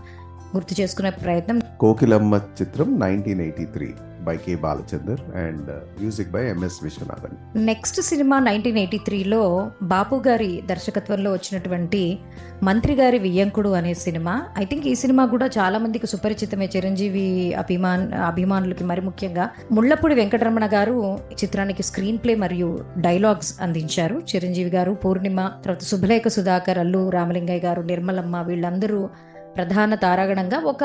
గుర్తు 0.57 0.81
చేసుకునే 0.81 1.11
ప్రయత్నం. 1.11 1.63
కోకిలమ్మ 1.81 2.41
చిత్రం 2.63 3.01
nineteen 3.01 3.41
eighty 3.41 3.65
three. 3.65 3.95
By 4.27 4.37
K 4.45 4.55
Balachander 4.57 5.23
and 5.45 5.71
music 6.01 6.31
by 6.31 6.43
M S 6.51 6.79
Viswanathan 6.85 7.37
next 7.67 8.01
cinema 8.01 8.37
nineteen 8.39 8.79
eighty 8.83 8.99
త్రీలో 9.07 9.43
బాపు 9.83 10.17
గారి 10.29 10.53
దర్శకత్వంలో 10.67 11.31
వచ్చినటువంటి 11.33 12.03
మంత్రి 12.63 12.95
గారి 12.95 13.19
వియ్యంకుడు 13.19 13.71
అనే 13.79 13.93
సినిమా. 14.05 14.35
ఐ 14.59 14.65
థింక్ 14.65 14.87
ఈ 14.87 14.95
సినిమా 14.95 15.25
కూడా 15.27 15.47
చాలా 15.59 15.79
మందికి 15.79 16.07
సుపరిచితమే. 16.07 16.67
చిరంజీవి 16.77 17.27
అభిమాన్ 17.55 18.05
అభిమానులకి 18.31 18.85
మరి 18.85 19.01
ముఖ్యంగా 19.01 19.45
ముళ్ళపూడి 19.73 20.15
వెంకటరమణ 20.15 20.67
గారు 20.73 20.97
ఈ 21.33 21.37
చిత్రానికి 21.45 21.83
స్క్రీన్ 21.83 22.21
ప్లే 22.25 22.35
మరియు 22.45 22.71
డైలాగ్స్ 22.99 23.53
అందించారు. 23.61 24.19
చిరంజీవి 24.31 24.73
గారు 24.77 24.93
పూర్ణిమ 25.05 25.41
తర్వాత 25.65 25.85
శుభలేఖ 25.91 26.29
సుధాకర్ 26.37 26.81
అల్లు 26.85 27.03
రామలింగయ్య 27.11 27.65
గారు 27.67 27.83
నిర్మలమ్మ 27.93 28.37
వీళ్ళందరూ 28.51 29.01
ప్రధాన 29.57 29.95
తారాగణంగా 30.05 30.59
ఒక 30.73 30.85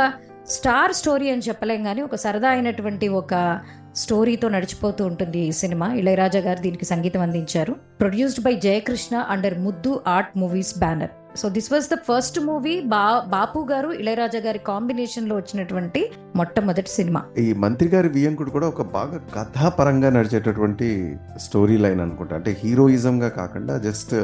స్టార్ 0.51 0.93
స్టోరీ 0.93 1.29
అని 1.29 1.41
చెప్పలేం 1.50 1.84
కానీ 1.84 2.01
ఒక 2.01 2.15
సరదా 2.15 2.50
అయినటువంటి 2.50 3.08
ఒక 3.08 3.60
స్టోరీతో 3.96 4.50
నడిచిపోతూ 4.50 5.05
ఉంటుంది 5.05 5.39
ఈ 5.39 5.51
సినిమా. 5.51 5.93
ఇళయరాజా 5.93 6.39
గారు 6.39 6.60
దీనికి 6.60 6.86
సంగీతం 6.86 7.22
అందించారు. 7.22 7.75
Produced 8.00 8.43
by 8.43 8.53
Jayakrishna 8.55 9.17
under 9.17 9.60
Muddu 9.60 10.01
art 10.08 10.38
movies 10.38 10.79
banner. 10.79 11.10
So 11.38 11.50
this 11.50 11.74
was 11.74 11.86
the 11.86 11.93
first 11.93 12.39
movie. 12.39 12.81
బా 12.81 13.24
బాపు 13.27 13.67
గారు 13.72 13.89
ఇళయరాజా 13.89 14.39
గారి 14.39 14.60
కాంబినేషన్లో 14.60 15.36
వచ్చినటువంటి 15.36 16.12
మొట్టమొదటి 16.36 16.89
సినిమా. 16.89 17.24
ఈ 17.38 17.53
మంత్రి 17.53 17.89
గారి 17.89 18.10
వియంకుడు 18.10 18.50
కూడా 18.50 18.67
ఒక 18.67 18.81
బాగా 18.81 19.20
కథాపరంగా 19.36 20.10
నడిచేటటువంటి 20.10 21.17
స్టోరీ 21.38 21.77
లైన్ 21.77 22.01
అనుకుంటా. 22.01 22.36
అంటే 22.36 22.58
హీరోయిజం 22.63 23.24
గా 23.24 23.29
కాకుండా 23.29 23.77
జస్ట్ 23.77 24.15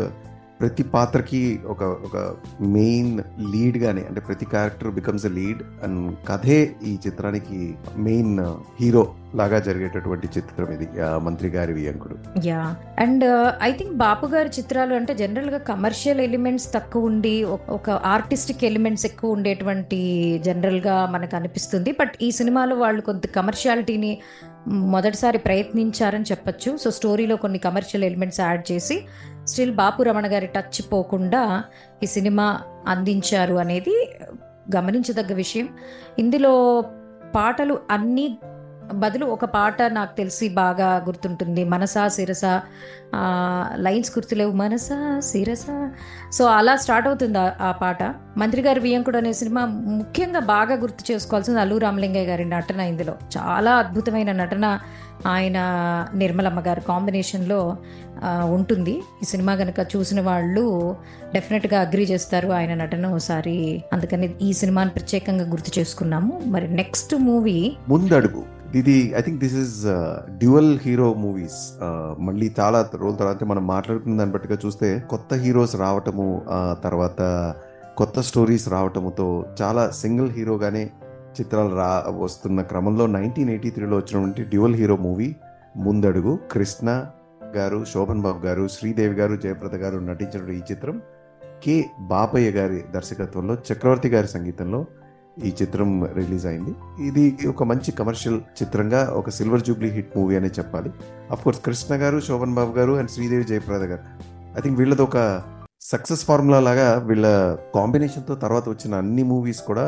ప్రతి 0.61 0.83
పాత్రకి 0.83 1.59
ఒక 1.65 1.83
ఒక 1.83 2.35
మెయిన్ 2.61 3.19
లీడ్ 3.53 3.77
గానే 3.77 4.01
అంటే 4.01 4.21
ప్రతి 4.21 4.45
character 4.45 4.91
becomes 4.91 5.25
a 5.25 5.29
lead 5.29 5.63
and 5.83 6.15
కథే 6.27 6.75
ఈ 6.85 6.97
చిత్రానికి 7.07 7.75
మెయిన్ 7.97 8.39
హీరో 8.81 9.15
లాగా 9.35 9.59
జరిగేటటువంటి 9.59 10.27
చిత్రం 10.37 10.67
ఇది 10.67 10.87
మంత్రి 10.97 11.49
గారి 11.49 11.73
వియంకుడు. 11.73 12.17
Yeah. 12.45 12.75
And 12.99 13.53
I 13.61 13.71
think 13.71 13.93
Bapu 13.93 14.25
గారి 14.25 14.49
చిత్రాలు 14.49 14.93
అంటే 14.93 15.15
జనరల్గా 15.15 15.57
కమర్షియల్ 15.57 16.19
ఎలిమెంట్స్ 16.19 16.73
తక్కువ 16.73 17.05
ఉండి 17.05 17.43
ఒక- 17.43 17.71
ఒక 17.71 17.89
ఆర్టిస్టిక్ 17.89 18.65
ఎలిమెంట్స్ 18.65 19.05
ఎక్కువ 19.05 19.31
ఉండేటువంటి 19.31 20.41
జనరల్గా 20.45 21.05
మనకు 21.05 21.35
అనిపిస్తుంది. 21.35 21.91
బట్ 21.91 22.11
ఈ 22.21 22.31
సినిమాలో 22.31 22.75
వాళ్ళు 22.75 23.01
కొంత 23.01 23.25
కమర్షియాలిటీని 23.25 24.17
మొదటిసారి 24.67 25.37
ప్రయత్నించారని 25.37 26.23
చెప్పొచ్చు. 26.23 26.77
సో 26.77 26.91
స్టోరీలో 26.91 27.35
కొన్ని 27.35 27.59
కమర్షియల్ 27.59 28.03
ఎలిమెంట్స్ 28.03 28.39
యాడ్ 28.39 28.71
చేసి 28.71 29.05
స్టిల్ 29.47 29.71
బాపు 29.71 30.03
రమణ 30.03 30.27
గారి 30.27 30.47
టచ్ 30.47 30.93
పోకుండా 30.93 31.63
ఈ 32.03 32.05
సినిమా 32.05 32.61
అందించారు 32.87 33.55
అనేది 33.55 34.09
గమనించదగ్గ 34.75 35.33
విషయం. 35.33 35.69
ఇందులో 36.19 36.83
పాటలు 37.35 37.79
అన్నీ 37.91 38.37
బదులు 38.93 39.25
ఒక 39.25 39.45
పాట 39.45 39.81
నాకు 39.81 40.17
తెలిసి 40.17 40.49
బాగా 40.49 40.95
గుర్తుంటుంది. 40.95 41.63
మనసా 41.63 42.07
శిరస 42.07 42.41
లైన్స్ 43.75 44.11
గుర్తులేవు. 44.11 44.51
మనసా 44.51 45.19
శిరస. 45.19 45.65
సో 46.33 46.45
అలా 46.45 46.75
స్టార్ట్ 46.75 47.07
అవుతుంది 47.07 47.37
ఆ- 47.37 47.71
పాట. 47.71 48.03
మంత్రి 48.37 48.61
గారి 48.61 48.79
వియంకుడు 48.79 49.17
అనే 49.17 49.33
సినిమా 49.33 49.65
ముఖ్యంగా 49.65 50.39
బాగా 50.39 50.75
గుర్తు 50.75 51.11
చేసుకోవాల్సింది 51.11 51.59
అల్లు 51.59 51.77
రామలింగయ్య 51.77 52.27
గారి 52.27 52.45
నటన 52.45 52.79
ఇందులో. 52.79 53.13
చాలా 53.37 53.75
అద్భుతమైన 53.75 54.31
నటన 54.31 54.79
ఆయన 55.27 55.57
నిర్మలమ్మ 56.13 56.59
గారి 56.59 56.81
కాంబినేషన్లో 56.81 57.77
ఉంటుంది. 58.25 59.03
ఈ 59.21 59.25
సినిమా 59.25 59.55
కనుక 59.55 59.87
చూసిన 59.95 60.21
వాళ్ళు 60.21 60.95
డెఫినెట్గా 61.33 61.81
అగ్రి 61.81 62.03
చేస్తారు 62.03 62.47
ఆయన 62.47 62.73
నటన 62.73 63.07
ఒకసారి 63.07 63.83
అందుకని 63.93 64.35
ఈ 64.41 64.53
సినిమాని 64.53 64.89
ప్రత్యేకంగా 64.89 65.49
గుర్తు 65.49 65.79
చేసుకున్నాము. 65.79 66.41
మరి 66.45 66.75
నెక్స్ట్ 66.75 67.15
మూవీ 67.15 67.77
ముందడుగు. 67.89 68.56
ఇది 68.75 69.15
I 69.17 69.21
think 69.21 69.39
this 69.39 69.55
is 69.55 69.85
dual 70.29 70.79
hero 70.79 71.13
movies 71.13 71.73
మళ్ళీ 72.19 72.55
చాలా 72.59 72.89
రోజుల 72.93 73.15
తర్వాత 73.15 73.43
మనం 73.43 73.67
మాట్లాడుకున్న 73.67 74.17
దాన్ని 74.17 74.33
బట్టిగా 74.33 74.57
చూస్తే 74.65 74.99
కొత్త 75.09 75.33
హీరోస్ 75.33 75.75
రావటము 75.75 76.45
తర్వాత 76.83 77.21
కొత్త 77.97 78.19
స్టోరీస్ 78.19 78.69
రావటముతో 78.69 79.45
చాలా 79.61 79.89
సింగిల్ 79.89 80.31
హీరోగానే 80.31 80.91
చిత్రాలు 81.41 81.75
రా 81.75 82.05
వస్తున్న 82.17 82.61
క్రమంలో 82.61 83.07
నైన్టీన్ 83.07 83.49
ఎయిటీ 83.49 83.69
త్రీలో 83.69 83.97
వచ్చినటువంటి 83.97 84.43
డ్యువల్ 84.43 84.75
హీరో 84.75 84.95
మూవీ 84.97 85.35
ముందడుగు. 85.77 86.39
కృష్ణ 86.51 87.05
గారు 87.55 87.85
శోభన్ 87.85 88.21
బాబు 88.21 88.45
గారు 88.45 88.67
శ్రీదేవి 88.67 89.15
గారు 89.15 89.35
జయప్రద 89.35 89.75
గారు 89.75 89.99
నటించిన 89.99 90.49
ఈ 90.49 90.61
చిత్రం 90.71 91.01
కె. 91.63 91.83
బాపయ్య 91.99 92.51
గారి 92.51 92.83
దర్శకత్వంలో 92.93 93.57
చక్రవర్తి 93.73 94.09
గారి 94.09 94.27
సంగీతంలో 94.27 94.85
ఈ 95.45 95.49
చిత్రం 95.61 95.89
రిలీజ్ 96.19 96.45
అయింది. 96.51 96.73
ఇది 97.09 97.23
ఒక 97.53 97.63
మంచి 97.71 97.89
కమర్షియల్ 97.99 98.39
చిత్రంగా 98.59 99.01
ఒక 99.19 99.29
సిల్వర్ 99.37 99.65
జూబ్లీ 99.67 99.89
హిట్ 99.97 100.13
మూవీ 100.17 100.35
అనే 100.39 100.49
చెప్పాలి. 100.59 100.91
అఫ్ 101.33 101.43
కోర్స్ 101.43 101.61
కృష్ణ 101.67 101.95
గారు 102.03 102.19
శోభన్ 102.27 102.55
బాబు 102.59 102.73
గారు 102.79 102.93
అండ్ 103.01 103.11
శ్రీదేవి 103.15 103.45
జయప్రద 103.51 103.83
గారు. 103.91 104.03
ఐ 104.57 104.61
థింక్ 104.65 104.79
వీళ్ళది 104.81 105.05
ఒక 105.09 105.17
సక్సెస్ 105.91 106.23
ఫార్ములా 106.29 106.59
లాగా 106.67 106.87
వీళ్ళ 107.09 107.27
కాంబినేషన్తో 107.75 108.35
తర్వాత 108.45 108.65
వచ్చిన 108.73 108.95
అన్ని 109.03 109.23
మూవీస్ 109.33 109.61
కూడా 109.69 109.85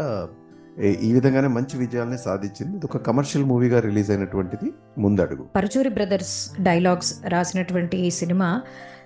ఈ 1.07 1.07
విధంగానే 1.15 1.47
మంచి 1.55 1.75
విజయాల్ని 1.81 2.17
సాధించింది. 2.25 2.73
ఇది 2.77 2.85
ఒక 2.89 2.97
కమర్షియల్ 3.07 3.45
మూవీగా 3.51 3.79
రిలీజ్ 3.87 4.11
అయినటువంటిది 4.13 4.67
ముందడుగు. 5.03 5.43
పరచూరి 5.57 5.89
బ్రదర్స్ 5.97 6.35
డైలాగ్స్ 6.67 7.11
రాసినటువంటి 7.33 7.97
ఈ 8.07 8.11
cinema 8.19 8.49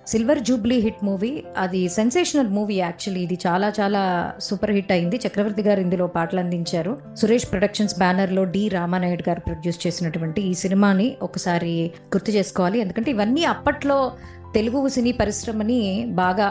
silver 0.06 0.38
jubilee 0.38 0.78
hit 0.78 1.04
movie. 1.04 1.44
అది 1.58 1.88
సెన్సేషనల్ 1.88 2.48
మూవీ 2.48 2.74
యాక్చువల్లీ. 2.74 3.24
ఇది 3.24 3.38
చాలా 3.46 3.72
చాలా 3.80 4.32
సూపర్ 4.38 4.70
హిట్ 4.70 4.92
అయింది. 4.92 5.16
చక్రవర్తి 5.16 5.62
గారు 5.62 5.80
ఇందులో 5.80 6.06
పాటలు 6.06 6.40
అందించారు. 6.40 7.00
సురేష్ 7.14 7.50
ప్రొడక్షన్స్ 7.50 7.98
బ్యానర్లో 7.98 8.44
డి 8.44 8.68
రామానాయుడు 8.68 9.24
గారు 9.28 9.40
ప్రొడ్యూస్ 9.40 9.86
చేసినటువంటి 9.86 10.42
ఈ 10.42 10.54
సినిమాని 10.54 11.16
ఒకసారి 11.22 11.92
గుర్తు 12.14 12.30
చేసుకోవాలి. 12.30 12.78
ఎందుకంటే 12.78 13.10
ఇవన్నీ 13.10 13.44
అప్పట్లో 13.44 14.12
తెలుగు 14.54 14.88
సినీ 14.88 15.12
పరిశ్రమని 15.12 16.06
బాగా 16.14 16.48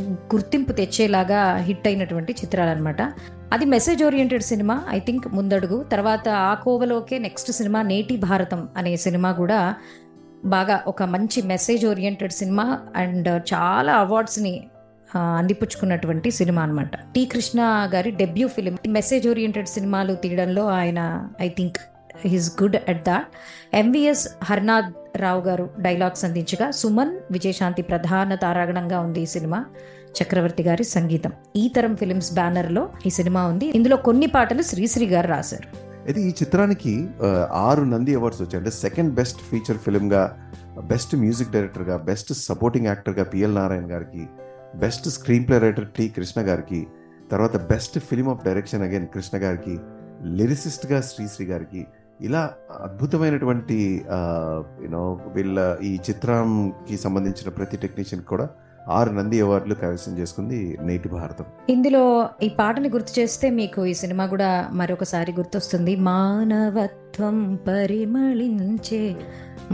గుర్తింపు 0.00 0.72
తెచ్చేలాగా 0.72 1.56
హిట్ 1.56 1.86
అయినటువంటి 1.86 2.32
చిత్రాలు 2.32 2.70
అనమాట 2.70 3.02
అది 3.52 3.64
message 3.64 4.04
oriented 4.04 4.42
cinema 4.42 4.84
I 4.90 4.98
think 4.98 5.28
ముందడుగు. 5.28 5.82
తర్వాత 5.92 6.28
ఆ 6.28 6.54
కోవలోకే 6.54 7.18
నెక్స్ట్ 7.18 7.52
సినిమా 7.52 7.82
నేటి 7.82 8.16
భారతం 8.16 8.68
అనే 8.76 8.96
సినిమా 8.96 9.32
కూడా 9.32 9.74
బాగా 10.44 10.82
ఒక 10.86 11.02
మంచి 11.02 11.42
మెసేజ్ 11.42 11.86
ఓరియంటెడ్ 11.86 12.32
సినిమా 12.32 12.78
అండ్ 12.96 13.28
చాలా 13.28 13.92
అవార్డ్స్ని 13.92 14.68
అందిపుచ్చుకున్నటువంటి 15.14 16.30
సినిమా 16.30 16.62
అనమాట 16.62 16.96
టి 16.96 17.24
కృష్ణ 17.24 17.60
గారి 17.94 18.10
డెబ్యూ 18.10 18.48
ఫిలిం 18.48 18.78
మెసేజ్ 18.88 19.28
ఓరియంటెడ్ 19.28 19.68
సినిమాలు 19.68 20.14
తీయడంలో 20.14 20.66
ఆయన 20.66 21.28
I 21.40 21.48
think 21.48 21.78
he's 22.26 22.62
good 22.62 22.76
at 22.76 23.04
that 23.04 23.26
M V S 23.74 24.28
Harnath 24.44 24.92
Rao 25.16 25.40
garu 25.40 25.70
dialogues 25.78 26.24
అందించగా 26.24 26.70
సుమన్ 26.70 27.18
విజయశాంతి 27.30 27.82
ప్రధాన 27.82 28.34
తారాగణంగా 28.34 29.00
ఉంది 29.00 29.22
ఈ 29.22 29.26
సినిమా 29.26 29.66
చక్రవర్తి 30.22 30.62
గారి 30.62 30.84
సంగీతం. 30.84 31.32
ఈ 31.56 31.68
తరం 31.68 31.96
ఫిలిమ్స్ 31.96 32.34
బ్యానర్లో 32.34 32.88
ఈ 33.06 33.10
సినిమా 33.10 33.46
ఉంది. 33.46 33.66
ఇందులో 33.66 33.96
కొన్ని 33.96 34.26
పాటలు 34.26 34.62
శ్రీశ్రీ 34.62 35.06
గారు 35.06 35.28
రాశారు. 35.28 35.87
అయితే 36.08 36.20
ఈ 36.28 36.30
చిత్రానికి 36.40 36.92
ఆరు 37.66 37.82
నంది 37.90 38.12
అవార్డ్స్ 38.18 38.40
వచ్చాయి. 38.42 38.60
అంటే 38.60 38.72
సెకండ్ 38.84 39.10
బెస్ట్ 39.18 39.40
ఫీచర్ 39.48 39.78
ఫిల్మ్గా 39.84 40.22
బెస్ట్ 40.92 41.12
మ్యూజిక్ 41.22 41.50
డైరెక్టర్గా 41.54 41.96
బెస్ట్ 42.06 42.30
సపోర్టింగ్ 42.48 42.88
యాక్టర్గా 42.90 43.24
పిఎల్ 43.32 43.54
నారాయణ 43.54 43.86
గారికి 43.94 44.22
best 44.82 45.06
screenplay 45.48 45.56
writer 45.58 45.88
T 45.96 46.04
Krishna 46.16 46.40
గారికి 46.48 46.80
తర్వాత 47.30 47.56
best 47.72 47.98
film 48.08 48.30
of 48.34 48.44
direction 48.48 48.84
again 48.86 49.08
Krishna 49.14 49.36
గారికి 49.44 49.74
లిరిసిస్ట్గా 50.38 51.00
శ్రీశ్రీ 51.10 51.46
గారికి 51.46 51.82
ఇలా 52.20 52.42
అద్భుతమైనటువంటి 52.86 53.78
యూనో 54.84 55.02
వీళ్ళ 55.36 55.58
ఈ 55.82 55.92
చిత్రంకి 56.08 56.96
సంబంధించిన 57.04 57.50
ప్రతి 57.50 57.76
టెక్నీషియన్ 57.76 58.24
కూడా 58.24 58.46
ఆరు 58.90 59.10
నంది 59.10 59.40
అవార్డులు 59.40 59.74
కైవసం 59.74 60.18
చేసుకుంది 60.18 60.78
నేటి 60.80 61.08
భారతం. 61.08 61.44
ఇందులో 61.68 62.28
ఈ 62.42 62.48
పాటని 62.48 62.88
గుర్తు 62.88 63.20
చేస్తే 63.20 63.50
మీకు 63.50 63.86
ఈ 63.86 63.94
సినిమా 63.94 64.26
కూడా 64.26 64.68
మరొకసారి 64.72 65.32
గుర్తొస్తుంది. 65.32 65.96
త్వం 67.16 67.58
పరిమళించే 67.68 69.16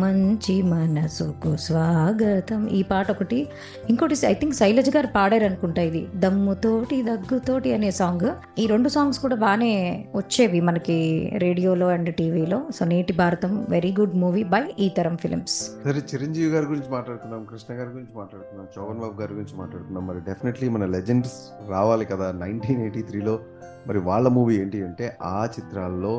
మంచి 0.03 0.63
మనసుకు 0.63 1.57
స్వాగతం. 1.57 2.69
ఈ 2.69 2.83
పాట 2.83 3.11
ఒకటి. 3.11 3.47
ఇంకోటి 3.91 4.15
ఐ 4.27 4.33
థింక్ 4.35 4.55
శైలజ్ 4.55 4.97
గారు 4.97 5.07
పాడారు 5.07 5.45
అనుకుంటా 5.45 5.83
ఇది 5.83 6.01
దమ్ముతోటి 6.15 7.03
దగ్గుతోటి 7.03 7.75
అనే 7.75 7.91
సాంగ్. 7.91 8.27
ఈ 8.59 8.67
రెండు 8.67 8.89
సాంగ్స్ 8.89 9.19
కూడా 9.19 9.37
బాగానే 9.37 9.71
వచ్చేవి 10.15 10.61
మనకి 10.61 10.99
రేడియోలో 11.37 11.89
అండ్ 11.89 12.15
టీవీలో. 12.15 12.71
So 12.71 12.85
Neti 12.85 13.13
Bharatam 13.13 13.67
very 13.69 13.93
good 14.01 14.17
movie 14.17 14.45
by 14.45 14.63
Ee 14.79 14.89
Taram 14.89 15.17
films 15.17 15.57
సరే 15.85 16.03
చిరంజీవి 16.13 16.51
గారి 16.55 16.67
గురించి 16.67 16.91
మాట్లాడుకున్నాం 16.91 17.45
కృష్ణ 17.45 17.71
గారి 17.75 17.89
గురించి 17.89 18.15
మాట్లాడుకున్నాం 18.19 18.67
చౌహన్ 18.79 19.01
బాబు 19.01 19.21
గారి 19.21 19.33
గురించి 19.33 19.57
మాట్లాడుకున్నాం 19.57 20.07
మరి 20.07 20.21
డెఫినెట్లీ 20.21 20.69
మన 20.69 20.87
లెజెండ్స్ 20.87 21.37
రావాలి 21.71 22.05
కదా 22.05 22.33
నైన్టీన్ 22.33 22.81
ఎయిటీ 22.81 23.03
త్రీలో 23.03 23.41
మరి 23.87 23.99
వాళ్ళ 23.99 24.29
మూవీ 24.29 24.57
ఏంటి 24.57 24.85
అంటే 24.85 25.17
ఆ 25.23 25.49
చిత్రాల్లో 25.59 26.15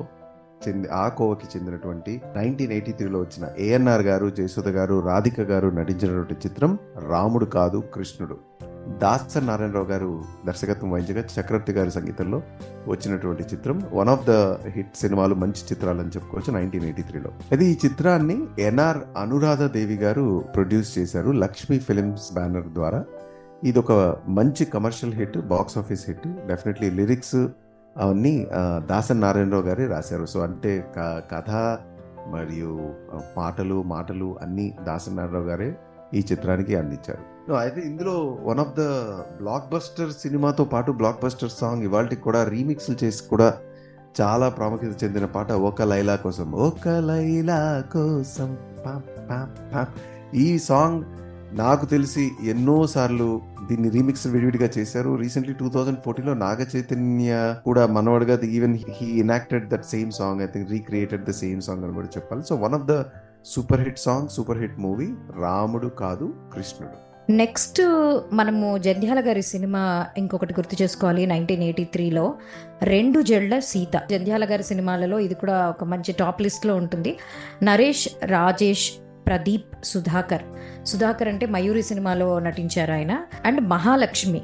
చెంది 0.68 0.88
ఆ 0.90 1.08
కోవకి 1.08 1.58
చెందినటువంటి 1.58 2.22
నైన్టీన్ 2.36 2.72
ఎయిటీ 2.72 2.92
త్రీలో 2.92 3.20
వచ్చిన 3.20 3.50
ఏఎన్ఆర్ 3.58 4.02
గారు 4.02 4.30
జయసుధ 4.30 4.70
గారు 4.70 5.00
రాధిక 5.00 5.42
గారు 5.42 5.68
నటించినటువంటి 5.68 6.34
చిత్రం 6.34 6.78
రాముడు 7.10 7.46
కాదు 7.46 7.84
కృష్ణుడు. 7.94 8.38
దాస 8.98 9.38
నారాయణరావు 9.38 9.86
గారు 9.86 10.24
దర్శకత్వం 10.46 10.92
వహించగా 10.92 11.22
చక్రవర్తి 11.22 11.72
గారి 11.72 11.92
సంగీతంలో 11.92 12.42
వచ్చినటువంటి 12.88 13.44
చిత్రం 13.44 13.82
వన్ 13.94 14.10
ఆఫ్ 14.10 14.28
ద 14.28 14.32
హిట్ 14.68 14.96
సినిమాలు 14.96 15.36
మంచి 15.36 15.62
చిత్రాలు 15.72 16.00
అని 16.00 16.10
చెప్పుకోవచ్చు 16.10 16.54
నైన్టీన్ 16.54 16.84
ఎయిటీ 16.84 17.02
త్రీలో. 17.02 17.30
అయితే 17.30 17.66
ఈ 17.66 17.78
చిత్రాన్ని 17.86 18.44
ఎన్ఆర్ 18.60 18.98
అనురాధ 19.18 19.64
దేవి 19.64 19.96
గారు 19.96 20.44
ప్రొడ్యూస్ 20.56 20.98
చేశారు 20.98 21.32
లక్ష్మీ 21.32 21.80
ఫిలిమ్స్ 21.80 22.34
బ్యానర్ 22.34 22.68
ద్వారా. 22.68 23.06
ఇది 23.64 23.80
ఒక 23.80 24.16
మంచి 24.28 24.66
commercial 24.66 25.16
hit 25.16 25.38
box 25.38 25.78
office 25.78 26.04
hit 26.08 26.48
definitely 26.48 26.90
lyrics 26.90 27.48
అవన్నీ 27.98 28.48
దాసన్ 28.78 29.22
నారాయణరావు 29.22 29.64
గారే 29.64 29.88
రాశారు. 29.88 30.26
సో 30.26 30.40
అంటే 30.40 30.94
క- 30.98 31.24
కథ 31.32 31.78
మరియు 32.28 32.94
పాటలు 33.38 33.84
మాటలు 33.84 34.38
అన్నీ 34.42 34.78
దాసన్ 34.84 35.18
నారాయణరావు 35.18 35.46
గారే 35.46 35.78
ఈ 36.14 36.26
చిత్రానికి 36.32 36.76
అందించారు. 36.76 37.54
అయితే 37.54 37.82
ఇందులో 37.82 38.38
one 38.44 38.60
of 38.60 38.70
the 38.70 38.82
block 39.38 39.74
buster 39.74 40.12
సినిమాతో 40.12 40.66
పాటు 40.66 40.92
బ్లాక్ 40.92 41.24
బస్టర్ 41.24 41.50
సాంగ్ 41.50 41.84
ఇవాళకి 41.84 42.16
కూడా 42.16 42.44
రీమిక్స్లు 42.44 42.96
చేసి 43.04 43.24
కూడా 43.30 43.58
చాలా 44.22 44.50
ప్రాముఖ్యత 44.50 45.04
చెందిన 45.04 45.26
పాట 45.26 45.52
ఒక 45.52 45.82
లైలా 45.82 46.16
కోసం. 46.16 46.52
ఒక 46.52 46.88
లైలా 46.88 47.84
కోసం. 47.94 48.58
ఈ 50.34 50.60
సాంగ్ 50.60 51.04
నాకు 51.62 51.86
తెలిసి 51.86 52.24
ఎన్నోసార్లు 52.44 53.28
దీన్ని 53.70 53.90
రీమిక్స్ 53.90 54.28
విడివిడిగా 54.28 54.70
చేశారు. 54.78 55.16
రీసెంట్లీ 55.16 55.54
టూ 55.54 55.68
థౌజండ్ 55.70 56.00
ఫోర్టీన్లో 56.06 56.34
నాగ 56.34 56.66
చైతన్య 56.76 57.56
కూడా 57.66 57.84
మనవాడుగా 57.88 58.36
even 58.58 58.76
he 58.98 59.08
enacted 59.22 59.70
that 59.70 59.86
same 59.86 60.12
song 60.12 60.42
I 60.42 60.46
think 60.46 60.72
recreated 60.72 61.24
the 61.24 61.34
same 61.44 61.62
song 61.62 61.84
అని 61.84 61.94
కూడా 61.94 62.08
చెప్పాలి. 62.18 62.44
So 62.50 62.56
one 62.56 62.74
of 62.74 62.86
the 62.92 62.96
super 63.46 63.82
hit 63.82 64.00
song 64.00 64.28
super 64.30 64.58
hit 64.58 64.78
movie 64.80 65.10
Ramudu 65.42 65.88
Kadu 65.88 66.34
Krishnudu. 66.54 66.98
Next 67.32 67.82
మనము 68.34 68.78
జంధ్యాల 68.78 69.20
గారి 69.28 69.42
సినిమా 69.42 70.06
ఇంకొకటి 70.18 70.54
గుర్తు 70.54 70.76
చేసుకోవాలి 70.82 71.26
నైన్టీన్ 71.26 71.64
ఎయిటీ 71.64 71.84
త్రీలో 71.84 72.26
రెండు 72.84 73.22
జడ్ల 73.22 73.60
సీత. 73.60 74.02
జంధ్యాల 74.12 74.46
గారి 74.52 74.64
సినిమాలలో 74.64 75.20
ఇది 75.20 75.36
కూడా 75.36 75.70
ఒక 75.70 75.84
మంచి 75.84 76.12
టాప్ 76.12 76.42
లిస్ట్లో 76.42 76.76
ఉంటుంది. 76.76 77.18
నరేష్ 77.64 78.08
రాజేష్ 78.26 78.92
ప్రదీప్ 79.28 79.86
సుధాకర్. 79.86 80.42
సుధాకర్ 80.86 81.28
అంటే 81.28 81.46
మయూరి 81.46 81.82
సినిమాలో 81.82 82.40
నటించారు 82.40 82.92
ఆయన. 82.92 83.22
అండ్ 83.46 83.62
మహాలక్ష్మి 83.62 84.42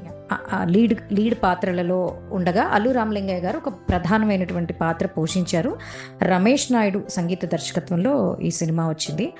లీడ్ 0.63 1.13
లీడ్ 1.13 1.35
పాత్రలలో 1.43 2.17
ఉండగా 2.31 2.63
అల్లు 2.63 2.91
రామలింగయ్య 2.91 3.39
గారు 3.39 3.57
ఒక 3.57 3.69
ప్రధానమైనటువంటి 3.69 4.73
పాత్ర 4.73 5.07
పోషించారు. 5.07 5.77
రమేష్ 6.23 6.71
నాయుడు 6.71 7.03
సంగీత 7.09 7.45
దర్శకత్వంలో 7.45 8.37
ఈ 8.41 8.51
సినిమా 8.51 8.89
వచ్చింది. 8.89 9.33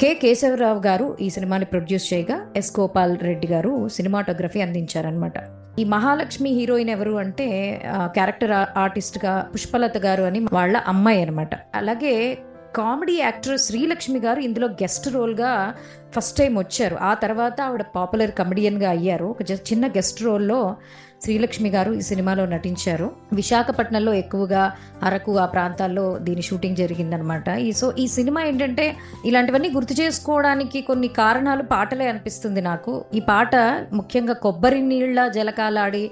కె. 0.00 0.14
కేశవరావు 0.14 0.80
గారు 0.86 1.16
ఈ 1.20 1.30
సినిమాని 1.30 1.64
ప్రొడ్యూస్ 1.64 2.14
చేయగా 2.14 2.46
ఎస్. 2.56 2.80
గోపాల్ 2.80 3.18
రెడ్డి 3.18 3.46
గారు 3.46 3.88
సినిమాటోగ్రఫీ 3.88 4.60
అందించారనమాట 4.60 5.32
ఈ 5.78 5.84
మహాలక్ష్మి 5.84 6.50
హీరోయిన్ 6.50 6.90
ఎవరు 6.90 7.10
అంటే 7.10 7.80
క్యారెక్టర్ 8.04 8.78
ఆర్టిస్ట్గా 8.78 9.50
పుష్పలత 9.54 9.98
గారు 9.98 10.22
అని 10.22 10.46
వాళ్ళ 10.52 10.76
అమ్మాయి 10.76 11.22
అనమాట 11.22 11.50
అలాగే 11.74 12.38
కామెడీ 12.76 13.14
యాక్టర్ 13.16 13.58
శ్రీలక్ష్మి 13.58 14.18
గారు 14.20 14.40
ఇందులో 14.40 14.66
గెస్ట్ 14.66 15.08
రోల్గా 15.08 15.74
ఫస్ట్ 16.16 16.38
టైం 16.38 16.58
వచ్చారు. 16.58 16.96
ఆ 16.96 17.14
తర్వాత 17.14 17.60
ఆవిడ 17.60 17.82
పాపులర్ 17.82 18.30
కమెడియన్గా 18.30 18.90
అయ్యారు. 18.90 19.26
ఒక 19.26 19.42
చిన్న 19.50 19.86
గెస్ట్ 19.88 20.22
రోల్లో 20.22 20.76
శ్రీలక్ష్మి 21.22 21.70
గారు 21.70 21.92
ఈ 21.92 22.00
సినిమాలో 22.00 22.46
నటించారు. 22.46 23.12
విశాఖపట్నంలో 23.32 24.14
ఎక్కువగా 24.14 24.72
అరకు 25.02 25.38
ఆ 25.38 25.46
ప్రాంతాల్లో 25.46 26.18
దీని 26.18 26.42
షూటింగ్ 26.42 26.76
జరిగిందనమాట. 26.76 27.48
ఈ 27.48 27.72
సో 27.72 27.94
ఈ 27.98 28.06
సినిమా 28.06 28.42
ఏంటంటే 28.42 28.96
ఇలాంటివన్నీ 29.24 29.70
గుర్తు 29.70 30.02
చేసుకోవడానికి 30.02 30.80
కొన్ని 30.80 31.08
కారణాలు 31.08 31.62
పాటలే 31.62 32.08
అనిపిస్తుంది 32.08 32.60
నాకు. 32.60 33.04
ఈ 33.14 33.20
పాట 33.20 33.56
ముఖ్యంగా 33.92 34.32
కొబ్బరి 34.32 34.82
నీళ్ళ 34.82 35.28
జలకాలాడి 35.28 36.10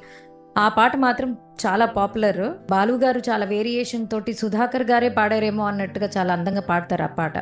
ఆ 0.59 0.69
పాట 0.69 0.97
మాత్రం 0.97 1.37
చాలా 1.63 1.87
పాపులర్ 1.97 2.45
బాలు 2.71 2.95
గారు 3.05 3.21
చాలా 3.29 3.45
వేరియేషన్ 3.47 4.07
తోటి 4.13 4.33
సుధాకర్ 4.35 4.85
గారే 4.91 5.09
పాడారేమో 5.09 5.65
అన్నట్టుగా 5.67 6.09
చాలా 6.17 6.33
అందంగా 6.33 6.63
పాడతారు 6.71 7.03
ఆ 7.03 7.11
పాట. 7.19 7.39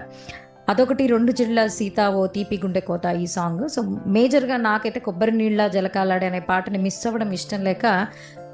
అదొకటి 0.68 1.06
రెండు 1.06 1.32
జిల్లా 1.32 1.64
సీత 1.66 2.00
ఓ 2.20 2.23
తీపి 2.26 2.56
గుండె 2.64 2.80
కోత 2.80 3.06
ఈ 3.23 3.26
సాంగ్ 3.35 3.68
సో 3.75 3.82
మేజర్గా 4.16 4.56
నాకైతే 4.68 5.00
కొబ్బరి 5.00 5.32
నీళ్ళ 5.32 5.66
జలకాలాడే 5.66 6.26
అనే 6.26 6.40
పాటని 6.40 6.78
మిస్ 6.78 7.06
అవ్వడం 7.06 7.30
ఇష్టం 7.38 7.61
లేక 7.64 7.85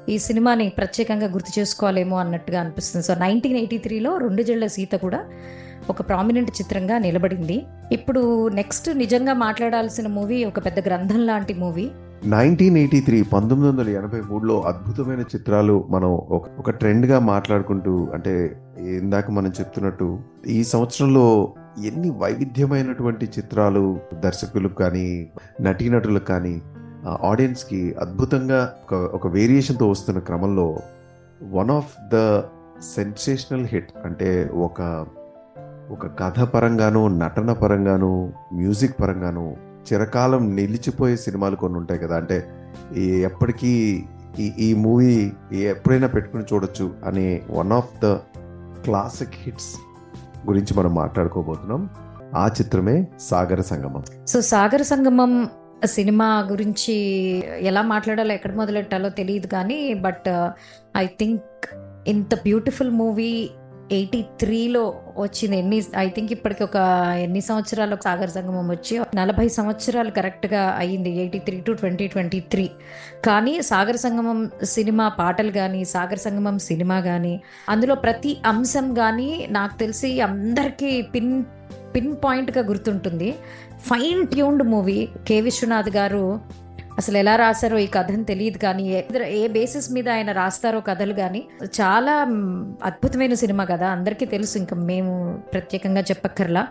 ఈ 0.09 0.17
సినిమాని 0.17 0.69
ప్రత్యేకంగా 0.69 1.27
గుర్తు 1.27 1.51
చేసుకోవాలేమో 1.59 2.15
అన్నట్టుగా 2.17 2.59
అనిపిస్తుంది. 2.59 3.05
సో 3.07 3.13
నైన్టీన్ 3.15 3.57
ఎయిటీ 3.57 3.77
త్రీలో 3.77 4.17
రెండు 4.17 4.43
జిళ్ళ 4.43 4.65
సీత 4.67 4.93
కూడా 5.05 5.19
ఒక 5.89 6.01
ప్రామినెంట్ 6.09 6.51
చిత్రంగా 6.59 6.97
నిలబడింది. 6.97 7.57
ఇప్పుడు 7.91 8.21
నెక్స్ట్ 8.59 8.89
నిజంగా 8.97 9.33
మాట్లాడాల్సిన 9.45 10.07
మూవీ 10.17 10.39
ఒక 10.45 10.59
పెద్ద 10.65 10.79
గ్రంథం 10.87 11.21
లాంటి 11.29 11.53
మూవీ 11.53 11.87
నైన్టీన్ 12.31 12.75
ఎయిటీ 12.77 12.99
త్రీ 13.01 13.17
పంతొమ్మిది 13.31 13.67
వందల 13.69 13.89
ఎనభై 13.97 14.19
మూడులో 14.21 14.55
అద్భుతమైన 14.61 15.21
చిత్రాలు 15.31 15.73
మనం 15.89 16.11
ఒక 16.31 16.43
ఒక 16.59 16.71
ట్రెండ్గా 16.71 17.17
మాట్లాడుకుంటూ 17.25 17.93
అంటే 18.13 18.33
ఇందాక 18.91 19.31
మనం 19.31 19.51
చెప్తున్నట్టు 19.59 20.07
ఈ 20.47 20.59
సంవత్సరంలో 20.63 21.25
ఎన్ని 21.85 22.09
వైవిధ్యమైనటువంటి 22.21 23.27
చిత్రాలు 23.37 23.83
దర్శకులకు 24.19 24.77
కానీ 24.79 25.07
నటీనటులకు 25.61 26.27
కానీ 26.27 26.55
ఆడియన్స్కి 27.23 27.81
అద్భుతంగా 27.99 28.61
ఒక 28.83 29.01
ఒక 29.13 29.27
వేరియేషన్తో 29.27 29.87
వస్తున్న 29.89 30.21
క్రమంలో 30.21 30.67
one 31.53 31.71
of 31.71 31.93
the 32.13 32.23
sensational 32.93 33.67
hit 33.67 33.91
అంటే 34.05 34.31
ఒక 34.61 34.79
ఒక 35.91 36.05
కథ 36.19 36.39
పరంగాను 36.53 37.03
నటన 37.17 37.51
పరంగాను 37.53 38.13
మ్యూజిక్ 38.53 38.97
పరంగాను 39.01 39.47
చిరకాలం 39.87 40.55
నిలిచిపోయే 40.55 41.15
సినిమాలు 41.15 41.55
కొన్ని 41.55 41.77
ఉంటాయి 41.77 41.99
కదా. 41.99 42.17
అంటే 42.17 42.37
ఈ 42.97 43.05
ఎప్పటికీ 43.29 43.71
ఈ 44.39 44.45
ఈ 44.57 44.73
మూవీ 44.73 45.31
ఎప్పుడైనా 45.71 46.07
పెట్టుకుని 46.07 46.43
చూడొచ్చు 46.43 46.85
అనే 47.05 47.25
one 47.49 47.71
of 47.71 47.91
the 48.05 48.13
classic 48.85 49.35
hits 49.35 49.73
గురించి 50.49 50.73
మనం 50.77 50.93
మాట్లాడుకోబోతున్నాం. 50.95 51.89
ఆ 52.35 52.45
చిత్రమే 52.47 52.95
సాగర 53.29 53.61
సంగమం. 53.61 54.03
సో 54.27 54.41
సాగర 54.41 54.81
సంగమం 54.81 55.33
సినిమా 55.85 56.27
గురించి 56.51 56.93
ఎలా 57.59 57.81
మాట్లాడాలో 57.81 58.33
ఎక్కడ 58.33 58.53
మొదలెట్టాలో 58.55 59.09
తెలియదు 59.09 59.47
కానీ 59.47 59.93
బట్ 60.05 60.27
uh, 60.29 60.49
ఐ 60.97 61.05
థింక్ 61.05 61.65
ఇంత 62.07 62.35
బ్యూటిఫుల్ 62.35 62.91
మూవీ 62.91 63.33
ఎయిటీ 63.91 64.25
త్రీలో 64.39 65.01
వచ్చింది. 65.17 65.57
ఎన్ని 65.57 65.83
ఐ 65.97 66.09
థింక్ 66.09 66.31
ఇప్పటికి 66.31 66.63
ఒక 66.63 66.75
ఎన్ని 67.19 67.41
సంవత్సరాలు 67.41 67.97
సాగర 68.03 68.25
సంగమం 68.25 68.67
వచ్చి 68.67 69.01
నలభై 69.15 69.47
సంవత్సరాలు 69.47 70.11
కరెక్ట్గా 70.11 70.75
అయ్యింది 70.77 71.09
eighty 71.09 71.39
three 71.39 71.59
to 71.59 71.71
twenty 71.71 72.07
twenty 72.07 72.39
three. 72.39 72.69
కానీ 73.25 73.61
సాగర 73.61 73.95
సంగమం 73.95 74.51
సినిమా 74.63 75.07
పాటలు 75.09 75.51
కానీ 75.51 75.85
సాగర 75.85 76.15
సంగమం 76.15 76.59
సినిమా 76.59 76.99
కానీ 76.99 77.41
అందులో 77.69 77.95
ప్రతి 77.95 78.37
అంశం 78.45 78.93
కానీ 78.93 79.47
నాకు 79.51 79.79
తెలిసి 79.79 80.21
అందరికీ 80.21 81.01
పిన్ 81.01 81.43
పిన్ 81.95 82.15
పాయింట్గా 82.23 82.67
గుర్తుంటుంది. 82.67 83.31
Fine 83.79 84.27
tuned 84.27 84.63
movie 84.63 85.09
K. 85.27 85.41
Viswanath 85.41 85.89
garu 85.89 86.41
అసలు 86.97 87.17
ఎలా 87.17 87.35
రాశారో 87.35 87.77
ఈ 87.77 87.87
కథను 87.87 88.23
తెలియదు 88.23 88.57
కానీ 88.57 88.83
ఏ- 88.83 89.03
ఏ 89.25 89.47
బేసిస్ 89.47 89.91
మీద 89.91 90.09
ఆయన 90.09 90.31
రాస్తారో 90.31 90.79
కథలు 90.79 91.13
కానీ 91.13 91.47
చాలా 91.63 92.11
అద్భుతమైన 92.83 93.33
సినిమా 93.33 93.65
కదా. 93.65 93.87
అందరికీ 93.87 94.25
తెలుసు 94.25 94.57
ఇంకా 94.57 94.75
మేము 94.75 95.41
ప్రత్యేకంగా 95.53 96.01
చెప్పక్కర్లా. 96.01 96.67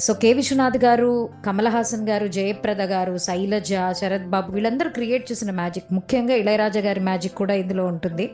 సో 0.00 0.14
కె. 0.14 0.32
విశ్వనాథ్ 0.32 0.76
గారు 0.76 1.28
కమల్ 1.46 1.68
హాసన్ 1.68 2.08
గారు 2.08 2.26
జయప్రద 2.26 2.82
గారు 2.82 3.18
శైలజ 3.18 3.74
శరత్ 3.92 4.22
బాబు 4.22 4.52
వీళ్ళందరూ 4.52 4.90
క్రియేట్ 4.90 5.32
చేసిన 5.32 5.50
మ్యాజిక్ 5.50 5.92
ముఖ్యంగా 5.92 6.34
ఇళయరాజా 6.34 6.80
గారి 6.80 7.00
మ్యాజిక్ 7.00 7.34
కూడా 7.34 7.54
ఇందులో 7.54 7.86
ఉంటుంది. 7.86 8.30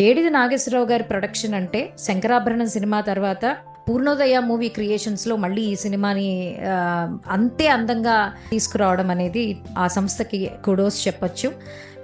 ఏడిది 0.00 0.30
నాగేశ్వరరావు 0.30 0.86
గారి 0.86 1.02
ప్రొడక్షన్ 1.02 1.54
అంటే 1.54 1.90
శంకరాభరణం 1.98 2.66
సినిమా 2.66 3.00
తర్వాత 3.00 3.56
పూర్ణోదయ 3.88 4.38
మూవీ 4.38 4.68
క్రియేషన్స్లో 4.68 5.36
మళ్ళీ 5.36 5.62
ఈ 5.62 5.74
సినిమాని 5.74 6.58
అంతే 7.30 7.68
అందంగా 7.68 8.32
తీసుకురావడం 8.50 9.10
అనేది 9.10 9.44
ఆ 9.78 9.86
సంస్థకి 9.86 10.50
కుడోస్ 10.64 11.06
చెప్పొచ్చు. 11.06 11.52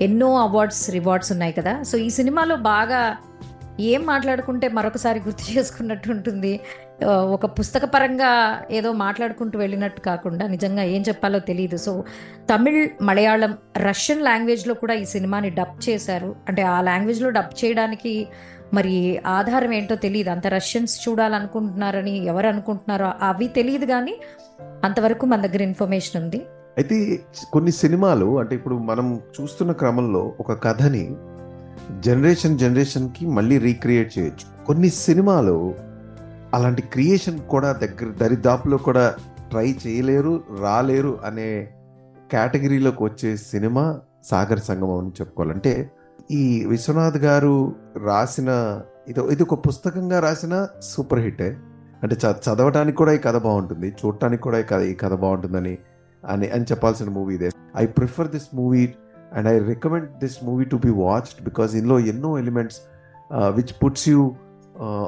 ఎన్నో 0.00 0.36
అవార్డ్స్ 0.36 0.90
రివార్డ్స్ 0.90 1.32
ఉన్నాయి 1.32 1.52
కదా. 1.52 1.82
సో 1.82 1.98
ఈ 1.98 2.10
సినిమాలో 2.10 2.56
బాగా 2.56 3.16
ఏం 3.80 4.06
మాట్లాడుకుంటే 4.06 4.68
మరొకసారి 4.68 5.18
గుర్తు 5.20 5.44
చేసుకున్నట్టు 5.52 6.08
ఉంటుంది. 6.10 6.60
ఒక 7.04 7.46
పుస్తక 7.46 7.84
పరంగా 7.84 8.30
ఏదో 8.70 8.92
మాట్లాడుకుంటూ 8.92 9.58
వెళ్ళినట్టు 9.58 10.00
కాకుండా 10.00 10.46
నిజంగా 10.46 10.82
ఏం 10.82 11.02
చెప్పాలో 11.08 11.38
తెలియదు 11.38 11.76
సో 11.76 12.04
తమిళ్ 12.54 12.88
మలయాళం 13.02 13.58
రష్యన్ 13.76 14.22
లాంగ్వేజ్లో 14.22 14.74
కూడా 14.74 14.94
ఈ 14.94 15.04
సినిమాని 15.04 15.50
డబ్ 15.50 15.88
చేశారు. 15.88 16.36
అంటే 16.48 16.62
ఆ 16.62 16.80
లాంగ్వేజ్లో 16.80 17.30
డబ్ 17.30 17.64
చేయడానికి 17.64 18.28
మరి 18.74 19.18
ఆధారం 19.26 19.72
ఏంటో 19.72 19.96
తెలియదు 19.96 20.30
అంత 20.30 20.46
రష్యన్స్ 20.46 21.08
చూడాలనుకుంటున్నారని 21.08 22.26
ఎవరు 22.26 22.46
అనుకుంటున్నారో 22.46 23.12
అవి 23.22 23.48
తెలియదు 23.48 23.86
కానీ 23.86 24.20
అంతవరకు 24.84 25.26
మన 25.26 25.40
దగ్గర 25.40 25.62
ఇన్ఫర్మేషన్ 25.62 26.22
ఉంది. 26.22 26.46
అయితే 26.78 27.20
కొన్ని 27.52 27.72
సినిమాలు 27.72 28.38
అంటే 28.38 28.54
ఇప్పుడు 28.54 28.74
మనం 28.74 29.20
చూస్తున్న 29.40 29.72
క్రమంలో 29.72 30.32
ఒక 30.40 30.52
కథని 30.64 31.16
జనరేషన్ 32.00 32.58
జనరేషన్కి 32.58 33.26
మళ్ళీ 33.26 33.58
రీక్రియేట్ 33.58 34.18
చేయొచ్చు. 34.18 34.64
కొన్ని 34.66 34.88
సినిమాలు 34.88 35.74
అలాంటి 36.54 36.82
క్రియేషన్ 36.82 37.40
కూడా 37.40 37.72
దగ్గర 37.72 38.10
దరిదాపులో 38.20 38.76
కూడా 38.76 39.14
ట్రై 39.50 39.76
చేయలేరు 39.86 40.44
రాలేరు 40.60 41.18
అనే 41.24 41.68
కేటగిరీలోకి 42.32 43.04
వచ్చే 43.04 43.36
సినిమా 43.36 44.00
సాగర్ 44.24 44.60
సంగమం 44.60 44.98
అని 44.98 45.08
చెప్పుకోవాలంటే 45.08 45.90
ఈ 46.30 46.64
విశ్వనాథ్ 46.66 47.16
గారు 47.16 47.74
రాసిన 48.04 48.80
ఇది 49.08 49.20
ఇది 49.20 49.42
ఒక 49.42 49.66
పుస్తకంగా 49.66 50.20
రాసిన 50.20 50.66
సూపర్ 50.82 51.18
హిటే. 51.18 51.56
అంటే 52.02 52.16
చ- 52.26 52.40
చదవటానికి 52.46 52.96
కూడా 52.96 53.12
ఈ 53.12 53.18
కథ 53.18 53.36
బాగుంటుంది 53.36 53.96
చూడటానికి 54.04 54.42
కూడా 54.42 54.58
ఈ 54.58 54.62
కథ 54.62 54.80
ఈ 54.80 54.94
కథ 54.94 55.14
బాగుంటుందని 55.14 55.78
అని 56.26 56.48
అని 56.48 56.64
చెప్పాల్సిన 56.64 57.08
మూవీ 57.08 57.34
ఇదే. 57.34 57.50
I 57.76 57.86
prefer 57.86 58.28
this 58.28 58.48
movie 58.54 58.94
and 59.32 59.48
I 59.48 59.58
recommend 59.58 60.18
this 60.18 60.44
movie 60.44 60.64
to 60.64 60.76
be 60.76 60.90
watched 60.90 61.44
because 61.44 61.74
ఇందులో 61.74 61.98
ఎన్నో 61.98 62.38
elements 62.38 62.78
which 63.32 63.84
puts 63.84 64.08
you 64.08 64.34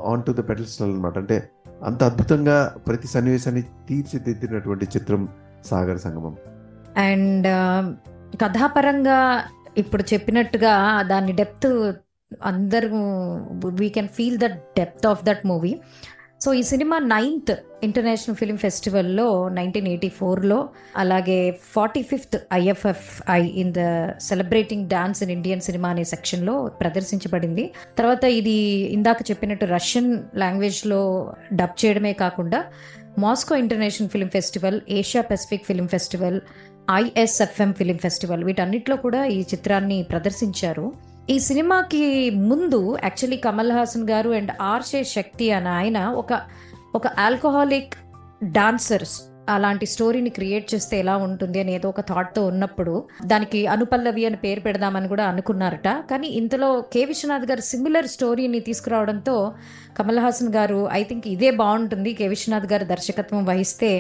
on 0.06 0.22
to 0.22 0.32
the 0.32 0.48
pedestal 0.48 0.92
అనమాట 0.92 1.18
అంటే 1.18 1.50
అంత 1.84 2.04
అద్భుతంగా 2.04 2.74
ప్రతి 2.86 3.08
సన్నివేశాన్ని 3.08 3.62
తీర్చిదిద్దినటువంటి 3.62 4.84
చిత్రం 4.84 5.28
సాగర్ 5.64 5.98
సంగమం. 5.98 6.36
అండ్ 6.96 7.46
uh, 7.46 7.94
కథాపరంగా 8.38 9.42
ఇప్పుడు 9.76 10.02
చెప్పినట్టుగా 10.14 11.02
దాని 11.02 11.32
డెప్త్ 11.32 11.92
అందరూ 12.50 13.00
we 13.80 13.88
can 13.88 14.08
feel 14.08 14.38
the 14.38 14.44
depth 14.78 15.06
of 15.06 15.24
that 15.24 15.46
movie 15.46 15.80
so 16.44 16.52
ఈ 16.54 16.62
సినిమా 16.62 16.98
నైన్త్ 16.98 17.50
ఇంటర్నేషనల్ 17.82 18.36
ఫిలిం 18.36 18.56
ఫెస్టివల్లో 18.56 19.48
నైన్టీన్ 19.48 19.86
ఎయిటీ 19.86 20.08
ఫోర్లో 20.08 20.68
అలాగే 20.96 21.58
forty 21.74 22.02
fifth 22.02 22.36
IFFI 22.52 23.40
in 23.46 23.72
the 23.72 23.80
celebrating 24.18 24.88
dance 24.88 25.22
in 25.22 25.30
Indian 25.30 25.60
cinema 25.60 25.88
అనే 25.88 26.04
సెక్షన్లో 26.04 26.68
ప్రదర్శించబడింది. 26.80 27.72
తర్వాత 27.98 28.24
ఇది 28.24 28.56
ఇందాక 28.96 29.30
చెప్పినట్టు 29.30 29.64
రష్యన్ 29.64 30.18
లాంగ్వేజ్లో 30.34 31.02
డబ్ 31.52 31.84
చేయడమే 31.84 32.12
కాకుండా 32.12 32.64
Moscow 33.18 33.54
international 33.56 34.08
film 34.08 34.28
festival 34.28 34.80
Asia 34.88 35.22
Pacific 35.22 35.64
film 35.64 35.88
festival 35.88 36.40
ISFM 36.90 37.72
film 37.72 37.98
festival 37.98 38.44
వీటన్నిటిలో 38.44 38.96
కూడా 38.96 39.26
ఈ 39.26 39.40
చిత్రాన్ని 39.40 40.02
ప్రదర్శించారు. 40.02 41.09
ఈ 41.30 41.38
సినిమాకి 41.38 42.04
ముందు 42.50 42.78
యాక్చువల్లీ 43.04 43.36
కమల్ 43.36 43.72
హాసన్ 43.72 44.06
గారు 44.10 44.30
అండ్ 44.30 44.52
ఆర్షే 44.60 45.00
శక్తి 45.04 45.46
అని 45.50 45.68
ఆయన 45.68 45.98
ఒక 46.20 46.32
ఒక 46.94 47.06
ఆల్కహాలిక్ 47.24 47.94
డాన్సర్స్ 48.52 49.16
అలాంటి 49.48 49.86
స్టోరీని 49.86 50.30
క్రియేట్ 50.30 50.66
చేస్తే 50.74 50.96
ఎలా 50.98 51.14
ఉంటుంది 51.16 51.58
అని 51.60 51.72
ఏదో 51.74 51.88
ఒక 51.88 52.00
థాట్తో 52.00 52.42
ఉన్నప్పుడు 52.46 52.94
దానికి 53.26 53.60
అనుపల్లవి 53.66 54.24
అని 54.26 54.36
పేరు 54.36 54.60
పెడదామని 54.60 55.08
కూడా 55.08 55.24
అనుకున్నారట. 55.24 55.88
కానీ 56.10 56.28
ఇంతలో 56.40 56.70
కె 56.92 57.04
విశ్వనాథ్ 57.04 57.46
గారు 57.50 57.60
సిమిలర్ 57.60 58.06
స్టోరీని 58.06 58.60
తీసుకురావడంతో 58.60 59.36
కమల్ 59.98 60.18
హాసన్ 60.18 60.52
గారు 60.58 60.80
ఐ 60.92 61.02
థింక్ 61.02 61.28
ఇదే 61.28 61.50
బాగుంటుంది. 61.62 62.12
కె 62.14 62.28
విశ్వనాథ్ 62.28 62.68
గారు 62.72 62.84
దర్శకత్వం 62.84 63.44
వహిస్తే 63.44 63.92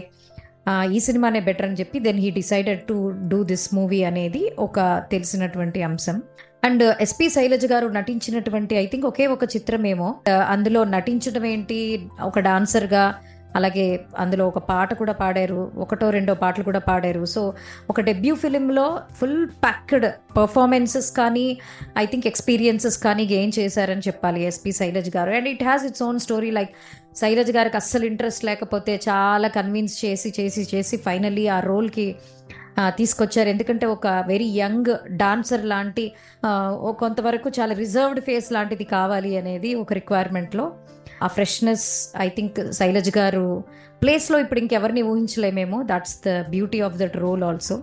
ఈ 0.92 0.98
సినిమానే 1.00 1.40
బెటర్ 1.40 1.66
అని 1.66 1.78
చెప్పి 1.80 1.98
then 2.00 2.18
he 2.18 2.30
decided 2.30 2.82
to 2.88 2.96
do 3.28 3.38
this 3.44 3.68
movie 3.74 4.00
అనేది 4.04 4.42
ఒక 4.58 4.78
తెలిసినటువంటి 5.12 5.82
అంశం. 5.82 6.16
అండ్ 6.64 6.82
ఎస్పి 7.00 7.26
శైలజ 7.30 7.66
గారు 7.66 7.86
నటించినటువంటి 7.88 8.74
ఐ 8.74 8.86
థింక్ 8.86 9.06
ఒకే 9.06 9.26
ఒక 9.26 9.44
చిత్రమేమో. 9.56 10.08
అందులో 10.48 10.84
నటించడం 10.84 11.44
ఏంటి 11.44 11.78
ఒక 12.22 12.38
డాన్సర్గా 12.38 13.14
అలాగే 13.56 14.00
అందులో 14.18 14.48
ఒక 14.48 14.58
పాట 14.58 14.94
కూడా 14.94 15.12
పాడారు 15.12 15.72
ఒకటో 15.76 16.10
రెండో 16.10 16.34
పాటలు 16.34 16.64
కూడా 16.64 16.78
పాడారు. 16.78 17.24
సో 17.24 17.54
ఒక 17.90 18.00
డెబ్యూ 18.00 18.34
ఫిలింలో 18.34 19.00
ఫుల్ 19.20 19.46
ప్యాక్డ్ 19.64 20.06
పర్ఫార్మెన్సెస్ 20.36 21.10
కానీ 21.12 21.46
ఐ 21.98 22.04
థింక్ 22.06 22.26
ఎక్స్పీరియన్సెస్ 22.26 22.98
కానీ 22.98 23.24
గెయిన్ 23.26 23.52
చేశారని 23.58 24.00
చెప్పాలి 24.00 24.42
S P 24.42 24.72
Sailaj 24.72 25.10
garu. 25.16 25.30
And 25.30 25.48
it 25.48 25.64
has 25.64 25.84
its 25.84 26.02
own 26.02 26.18
story 26.18 26.50
like 26.50 26.70
Sailaj 27.16 27.50
గారికి 27.50 27.76
అస్సలు 27.76 28.04
ఇంట్రెస్ట్ 28.04 28.44
లేకపోతే 28.44 29.00
చాలా 29.08 29.48
కన్విన్స్ 29.48 30.04
చేసి 30.04 30.32
చేసి 30.40 30.68
చేసి 30.74 30.96
ఫైనల్లీ 30.96 31.46
ఆ 31.46 31.60
రోల్కి 31.60 32.06
తీసుకొచ్చారు. 32.98 33.48
ఎందుకంటే 33.48 33.86
ఒక 33.86 34.06
వెరీ 34.26 34.48
యంగ్ 34.56 34.90
డాన్సర్ 35.16 35.64
లాంటి 35.64 36.12
ఓ 36.80 36.92
కొంతవరకు 36.92 37.50
చాలా 37.60 37.74
రిజర్వ్డ్ 37.74 38.20
ఫేస్ 38.20 38.52
లాంటిది 38.52 38.84
కావాలి 38.84 39.36
అనేది 39.36 39.74
ఒక 39.74 39.92
రిక్వైర్మెంట్లో 39.92 40.72
ఆ 41.22 41.26
ఫ్రెష్నెస్ 41.26 41.86
ఐ 42.18 42.28
థింక్ 42.28 42.72
శైలజ్ 42.72 43.18
గారు 43.18 43.64
ప్లేస్లో 44.02 44.38
ఇప్పుడు 44.40 44.60
ఇంకెవరిని 44.60 45.02
ఊహించలేమేమో. 45.02 45.82
That's 45.82 46.16
the 46.26 46.40
beauty 46.50 46.80
of 46.80 46.96
that 46.96 47.16
role 47.16 47.42
also 47.42 47.82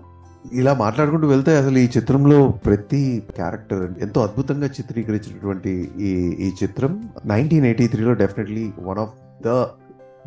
ఇలా 0.54 0.74
మాట్లాడుకుంటూ 0.74 1.28
వెళ్తే 1.28 1.58
అసలు 1.58 1.78
ఈ 1.78 1.88
చిత్రంలో 1.98 2.48
ప్రతి 2.66 3.24
క్యారెక్టర్ 3.36 3.84
ఎంతో 4.02 4.22
అద్భుతంగా 4.22 4.68
చిత్రీకరించినటువంటి 4.68 5.92
ఈ 6.00 6.12
ఈ 6.46 6.52
చిత్రం. 6.64 7.10
నైన్టీన్ 7.26 7.66
ఎయిటీ 7.66 7.88
త్రీలో 7.88 8.14
definitely 8.14 8.72
one 8.80 9.00
of 9.00 9.14
the 9.44 9.48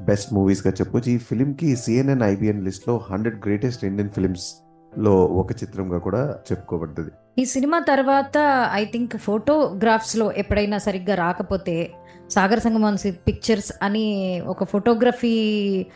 best 0.00 0.32
మూవీస్గా 0.32 0.72
చెప్పొచ్చు. 0.72 1.10
ఈ 1.10 1.18
ఫిలింకి 1.18 1.76
సిఎన్ఎన్ 1.76 2.22
ఐబిఎన్ 2.22 2.64
లిస్ట్లో 2.64 3.00
హండ్రెడ్ 3.10 3.36
గ్రేటెస్ట్ 3.46 3.84
ఇండియన్ 3.84 4.10
ఫిలిమ్స్లో 4.10 5.24
ఒక 5.24 5.52
చిత్రంగా 5.52 5.98
కూడా 5.98 6.38
చెప్పుకోబడ్డది. 6.52 7.10
ఈ 7.38 7.44
సినిమా 7.44 7.78
తర్వాత 7.78 8.68
ఐ 8.72 8.84
థింక్ 8.84 9.16
ఫోటోగ్రాఫ్స్లో 9.16 10.32
ఎప్పుడైనా 10.32 10.78
సరిగ్గా 10.78 11.14
రాకపోతే 11.14 11.90
సాగర్ 12.30 12.60
సంగమం 12.60 12.96
పిక్చర్స్ 13.06 13.72
అని 13.82 14.42
ఒక 14.46 14.64
ఫోటోగ్రఫీ 14.64 15.34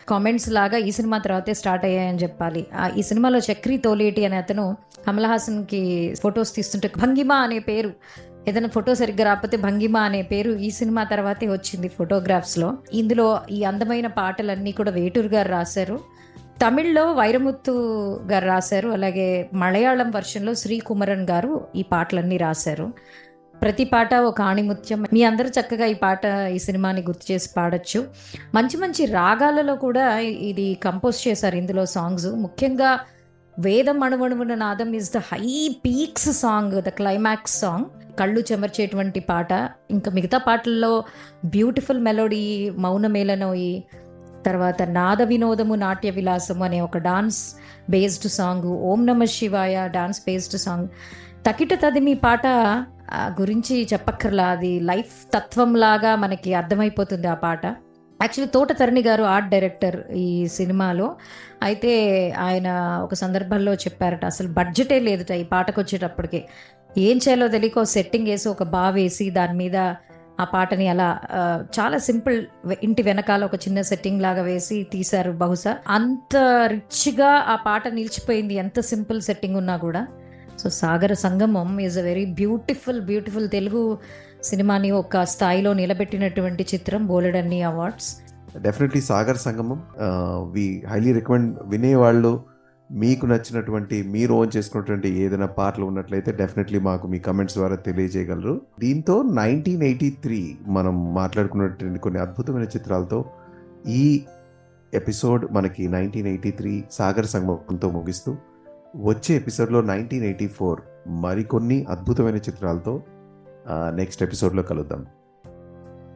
కామెంట్స్ 0.09 0.49
లాగా 0.49 0.77
ఈ 0.77 0.91
సినిమా 0.91 1.17
తర్వాతే 1.17 1.53
స్టార్ట్ 1.53 1.85
అయ్యాయని 1.85 2.17
చెప్పాలి. 2.17 2.67
ఆ, 2.75 2.89
ఈ 2.97 3.01
సినిమాలో 3.01 3.39
చక్రి 3.39 3.77
తోలేటి 3.77 4.25
అనే 4.25 4.37
అతను 4.37 4.77
కమల్ 5.07 5.25
హాసన్కి 5.25 6.15
ఫొటోస్ 6.23 6.55
తీస్తుంటే 6.55 6.91
భంగిమ 6.97 7.31
అనే 7.33 7.59
పేరు 7.59 7.91
ఏదైనా 8.47 8.67
ఫోటో 8.67 8.95
సరిగ్గా 8.95 9.25
రాకపోతే 9.25 9.57
భంగిమ 9.57 9.97
అనే 9.97 10.21
పేరు 10.21 10.51
ఈ 10.51 10.69
సినిమా 10.69 11.03
తర్వాతే 11.03 11.47
వచ్చింది 11.47 11.87
ఫోటోగ్రాఫ్స్లో. 11.87 12.77
ఇందులో 12.93 13.39
ఈ 13.51 13.63
అందమైన 13.63 14.07
పాటలన్నీ 14.07 14.71
కూడా 14.71 14.91
వేటూరు 14.91 15.27
గారు 15.27 15.49
రాశారు. 15.49 15.99
తమిళ్ళో 16.65 17.11
వైరముత్తు 17.11 17.71
గారు 18.31 18.45
రాశారు. 18.45 18.89
అలాగే 18.89 19.49
మలయాళం 19.53 20.11
వర్షన్లో 20.11 20.53
శ్రీ 20.53 20.79
కుమరన్ 20.79 21.27
గారు 21.29 21.67
ఈ 21.75 21.81
పాటలన్నీ 21.81 22.37
రాశారు. 22.37 22.93
ప్రతి 23.61 23.85
పాట 23.85 24.13
ఒక 24.13 24.41
ఆణిముత్యం. 24.41 25.05
మీ 25.13 25.23
అందరూ 25.23 25.49
చక్కగా 25.49 25.85
ఈ 25.85 25.93
పాట 25.93 26.25
ఈ 26.25 26.57
సినిమాని 26.57 27.01
గుర్తు 27.01 27.31
చేసి 27.31 27.49
పాడచ్చు. 27.57 28.07
మంచి 28.55 28.77
మంచి 28.77 29.05
రాగాలలో 29.05 29.75
కూడా 29.75 30.19
ఇది 30.19 30.77
కంపోజ్ 30.83 31.27
చేశారు 31.27 31.55
ఇందులో 31.55 31.85
సాంగ్స్. 31.85 32.25
ముఖ్యంగా 32.25 32.99
వేదం 33.59 34.03
అణువణువున 34.03 34.55
నాదం 34.55 34.93
is 34.93 35.13
the 35.13 35.17
high 35.17 35.75
peaks 35.85 36.31
song 36.39 36.81
the 36.81 36.89
climax 36.89 37.59
song 37.59 37.85
కళ్ళు 38.19 38.41
చెమర్చేటువంటి 38.51 39.19
పాట. 39.19 39.51
ఇంకా 39.91 40.11
మిగతా 40.11 40.37
పాటల్లో 40.37 41.03
బ్యూటిఫుల్ 41.45 41.99
మెలోడీ 41.99 42.69
మౌనమేలనోయి 42.69 43.83
తర్వాత 44.45 44.81
నాద 44.81 45.21
వినోదము 45.21 45.75
నాట్య 45.75 46.09
విలాసము 46.09 46.63
అనే 46.63 46.81
ఒక 46.81 46.97
డాన్స్ 46.97 47.55
బేస్డ్ 47.89 48.31
సాంగ్ 48.31 48.63
ఓం 48.63 49.05
నమ 49.05 49.23
శివాయ 49.23 49.87
డాన్స్ 49.87 50.21
బేస్డ్ 50.21 50.57
సాంగ్ 50.61 50.87
తకిట 51.47 51.73
తదిమి 51.73 52.13
పాట 52.13 52.47
గురించి 53.41 53.87
చెప్పక్కర్లా. 53.93 54.47
అది 54.47 54.79
లైఫ్ 54.79 55.15
తత్వంలాగా 55.33 56.15
మనకి 56.15 56.53
అర్థమైపోతుంది 56.53 57.27
ఆ 57.27 57.33
పాట. 57.33 57.65
యాక్చువల్లీ 58.21 58.51
తోట 58.51 58.71
తరణి 58.71 59.01
గారు 59.01 59.23
ఆర్ట్ 59.23 59.49
డైరెక్టర్ 59.49 60.11
ఈ 60.11 60.47
సినిమాలో. 60.47 61.07
అయితే 61.63 61.93
ఆయన 62.31 62.67
ఒక 63.03 63.13
సందర్భంలో 63.13 63.73
చెప్పారట 63.73 64.25
అసలు 64.25 64.47
బడ్జెటే 64.47 64.99
లేదుట 64.99 65.31
ఈ 65.31 65.43
పాటకు 65.43 65.81
వచ్చేటప్పటికి. 65.81 66.41
ఏం 66.97 67.17
చేయాలో 67.17 67.47
తెలియక 67.47 67.83
సెట్టింగ్ 67.83 68.27
వేసి 68.27 68.49
ఒక 68.49 68.63
బా 68.63 68.89
వేసి 68.89 69.29
దాని 69.29 69.55
మీద 69.57 69.77
ఆ 70.39 70.43
పాటని 70.43 70.87
అలా 70.87 71.07
చాలా 71.79 71.97
సింపుల్ 71.97 72.37
ఇంటి 72.83 73.01
వెనకాల 73.03 73.45
ఒక 73.45 73.55
చిన్న 73.55 73.81
సెట్టింగ్ 73.81 74.21
లాగా 74.21 74.41
వేసి 74.41 74.87
తీశారు 74.93 75.31
బహుశా. 75.31 75.77
అంత 75.89 76.35
రిచ్గా 76.67 77.31
ఆ 77.47 77.55
పాట 77.55 77.87
నిలిచిపోయింది 77.87 78.53
ఎంత 78.53 78.79
సింపుల్ 78.79 79.21
సెట్టింగ్ 79.21 79.55
ఉన్నా 79.55 79.77
కూడా. 79.77 80.07
So 80.59 80.69
Sagara 80.69 81.13
Sangamam 81.13 81.69
is 81.79 81.97
a 81.97 82.01
very 82.01 82.25
beautiful 82.25 83.01
beautiful 83.01 83.47
Telugu 83.49 83.97
సినిమాని 84.43 84.91
ఒక 84.91 85.23
స్థాయిలో 85.23 85.73
నిలబెట్టినటువంటి 85.73 86.67
చిత్రం 86.73 87.05
బోలెడన్ని 87.07 87.61
awards. 87.63 88.21
Definitely 88.61 89.01
Sagar 89.01 89.37
Sangamam 89.37 89.81
we 90.51 90.83
highly 90.87 91.13
recommend 91.13 91.57
వినేవాళ్ళు 91.65 92.43
మీకు 92.91 93.25
నచ్చినటువంటి 93.25 94.03
మీరు 94.03 94.33
ఓన్ 94.33 94.57
చేసుకున్నటువంటి 94.57 95.09
ఏదైనా 95.09 95.45
పాటలు 95.45 95.85
ఉన్నట్లయితే 95.85 96.31
డెఫినెట్లీ 96.31 96.79
మాకు 96.79 97.07
మీ 97.07 97.19
కమెంట్స్ 97.19 97.55
ద్వారా 97.55 97.75
తెలియజేయగలరు. 97.75 98.61
దీంతో 98.79 99.21
నైన్టీన్ 99.21 99.83
ఎయిటీ 99.83 100.09
త్రీ 100.09 100.57
మనం 100.67 101.13
మాట్లాడుకున్నటువంటి 101.13 101.99
కొన్ని 101.99 102.19
అద్భుతమైన 102.19 102.63
చిత్రాలతో 102.63 103.25
ఈ 103.87 104.23
ఎపిసోడ్ 104.93 105.51
మనకి 105.51 105.87
నైన్టీన్ 105.87 106.27
ఎయిటీ 106.27 106.51
త్రీ 106.51 106.83
సాగర్ 106.91 107.25
సంగమంతో 107.25 107.91
ముగిస్తూ 107.91 108.37
వచ్చే 108.95 109.35
ఎపిసోడ్లో 109.35 109.81
నైన్టీన్ 109.81 110.23
ఎయిటీ 110.23 110.47
ఫోర్ 110.47 110.81
మరికొన్ని 111.07 111.85
అద్భుతమైన 111.89 112.35
చిత్రాలతో 112.35 113.01
నెక్స్ట్ 113.69 114.23
ఎపిసోడ్లో 114.23 114.63
కలుద్దాం. 114.63 115.05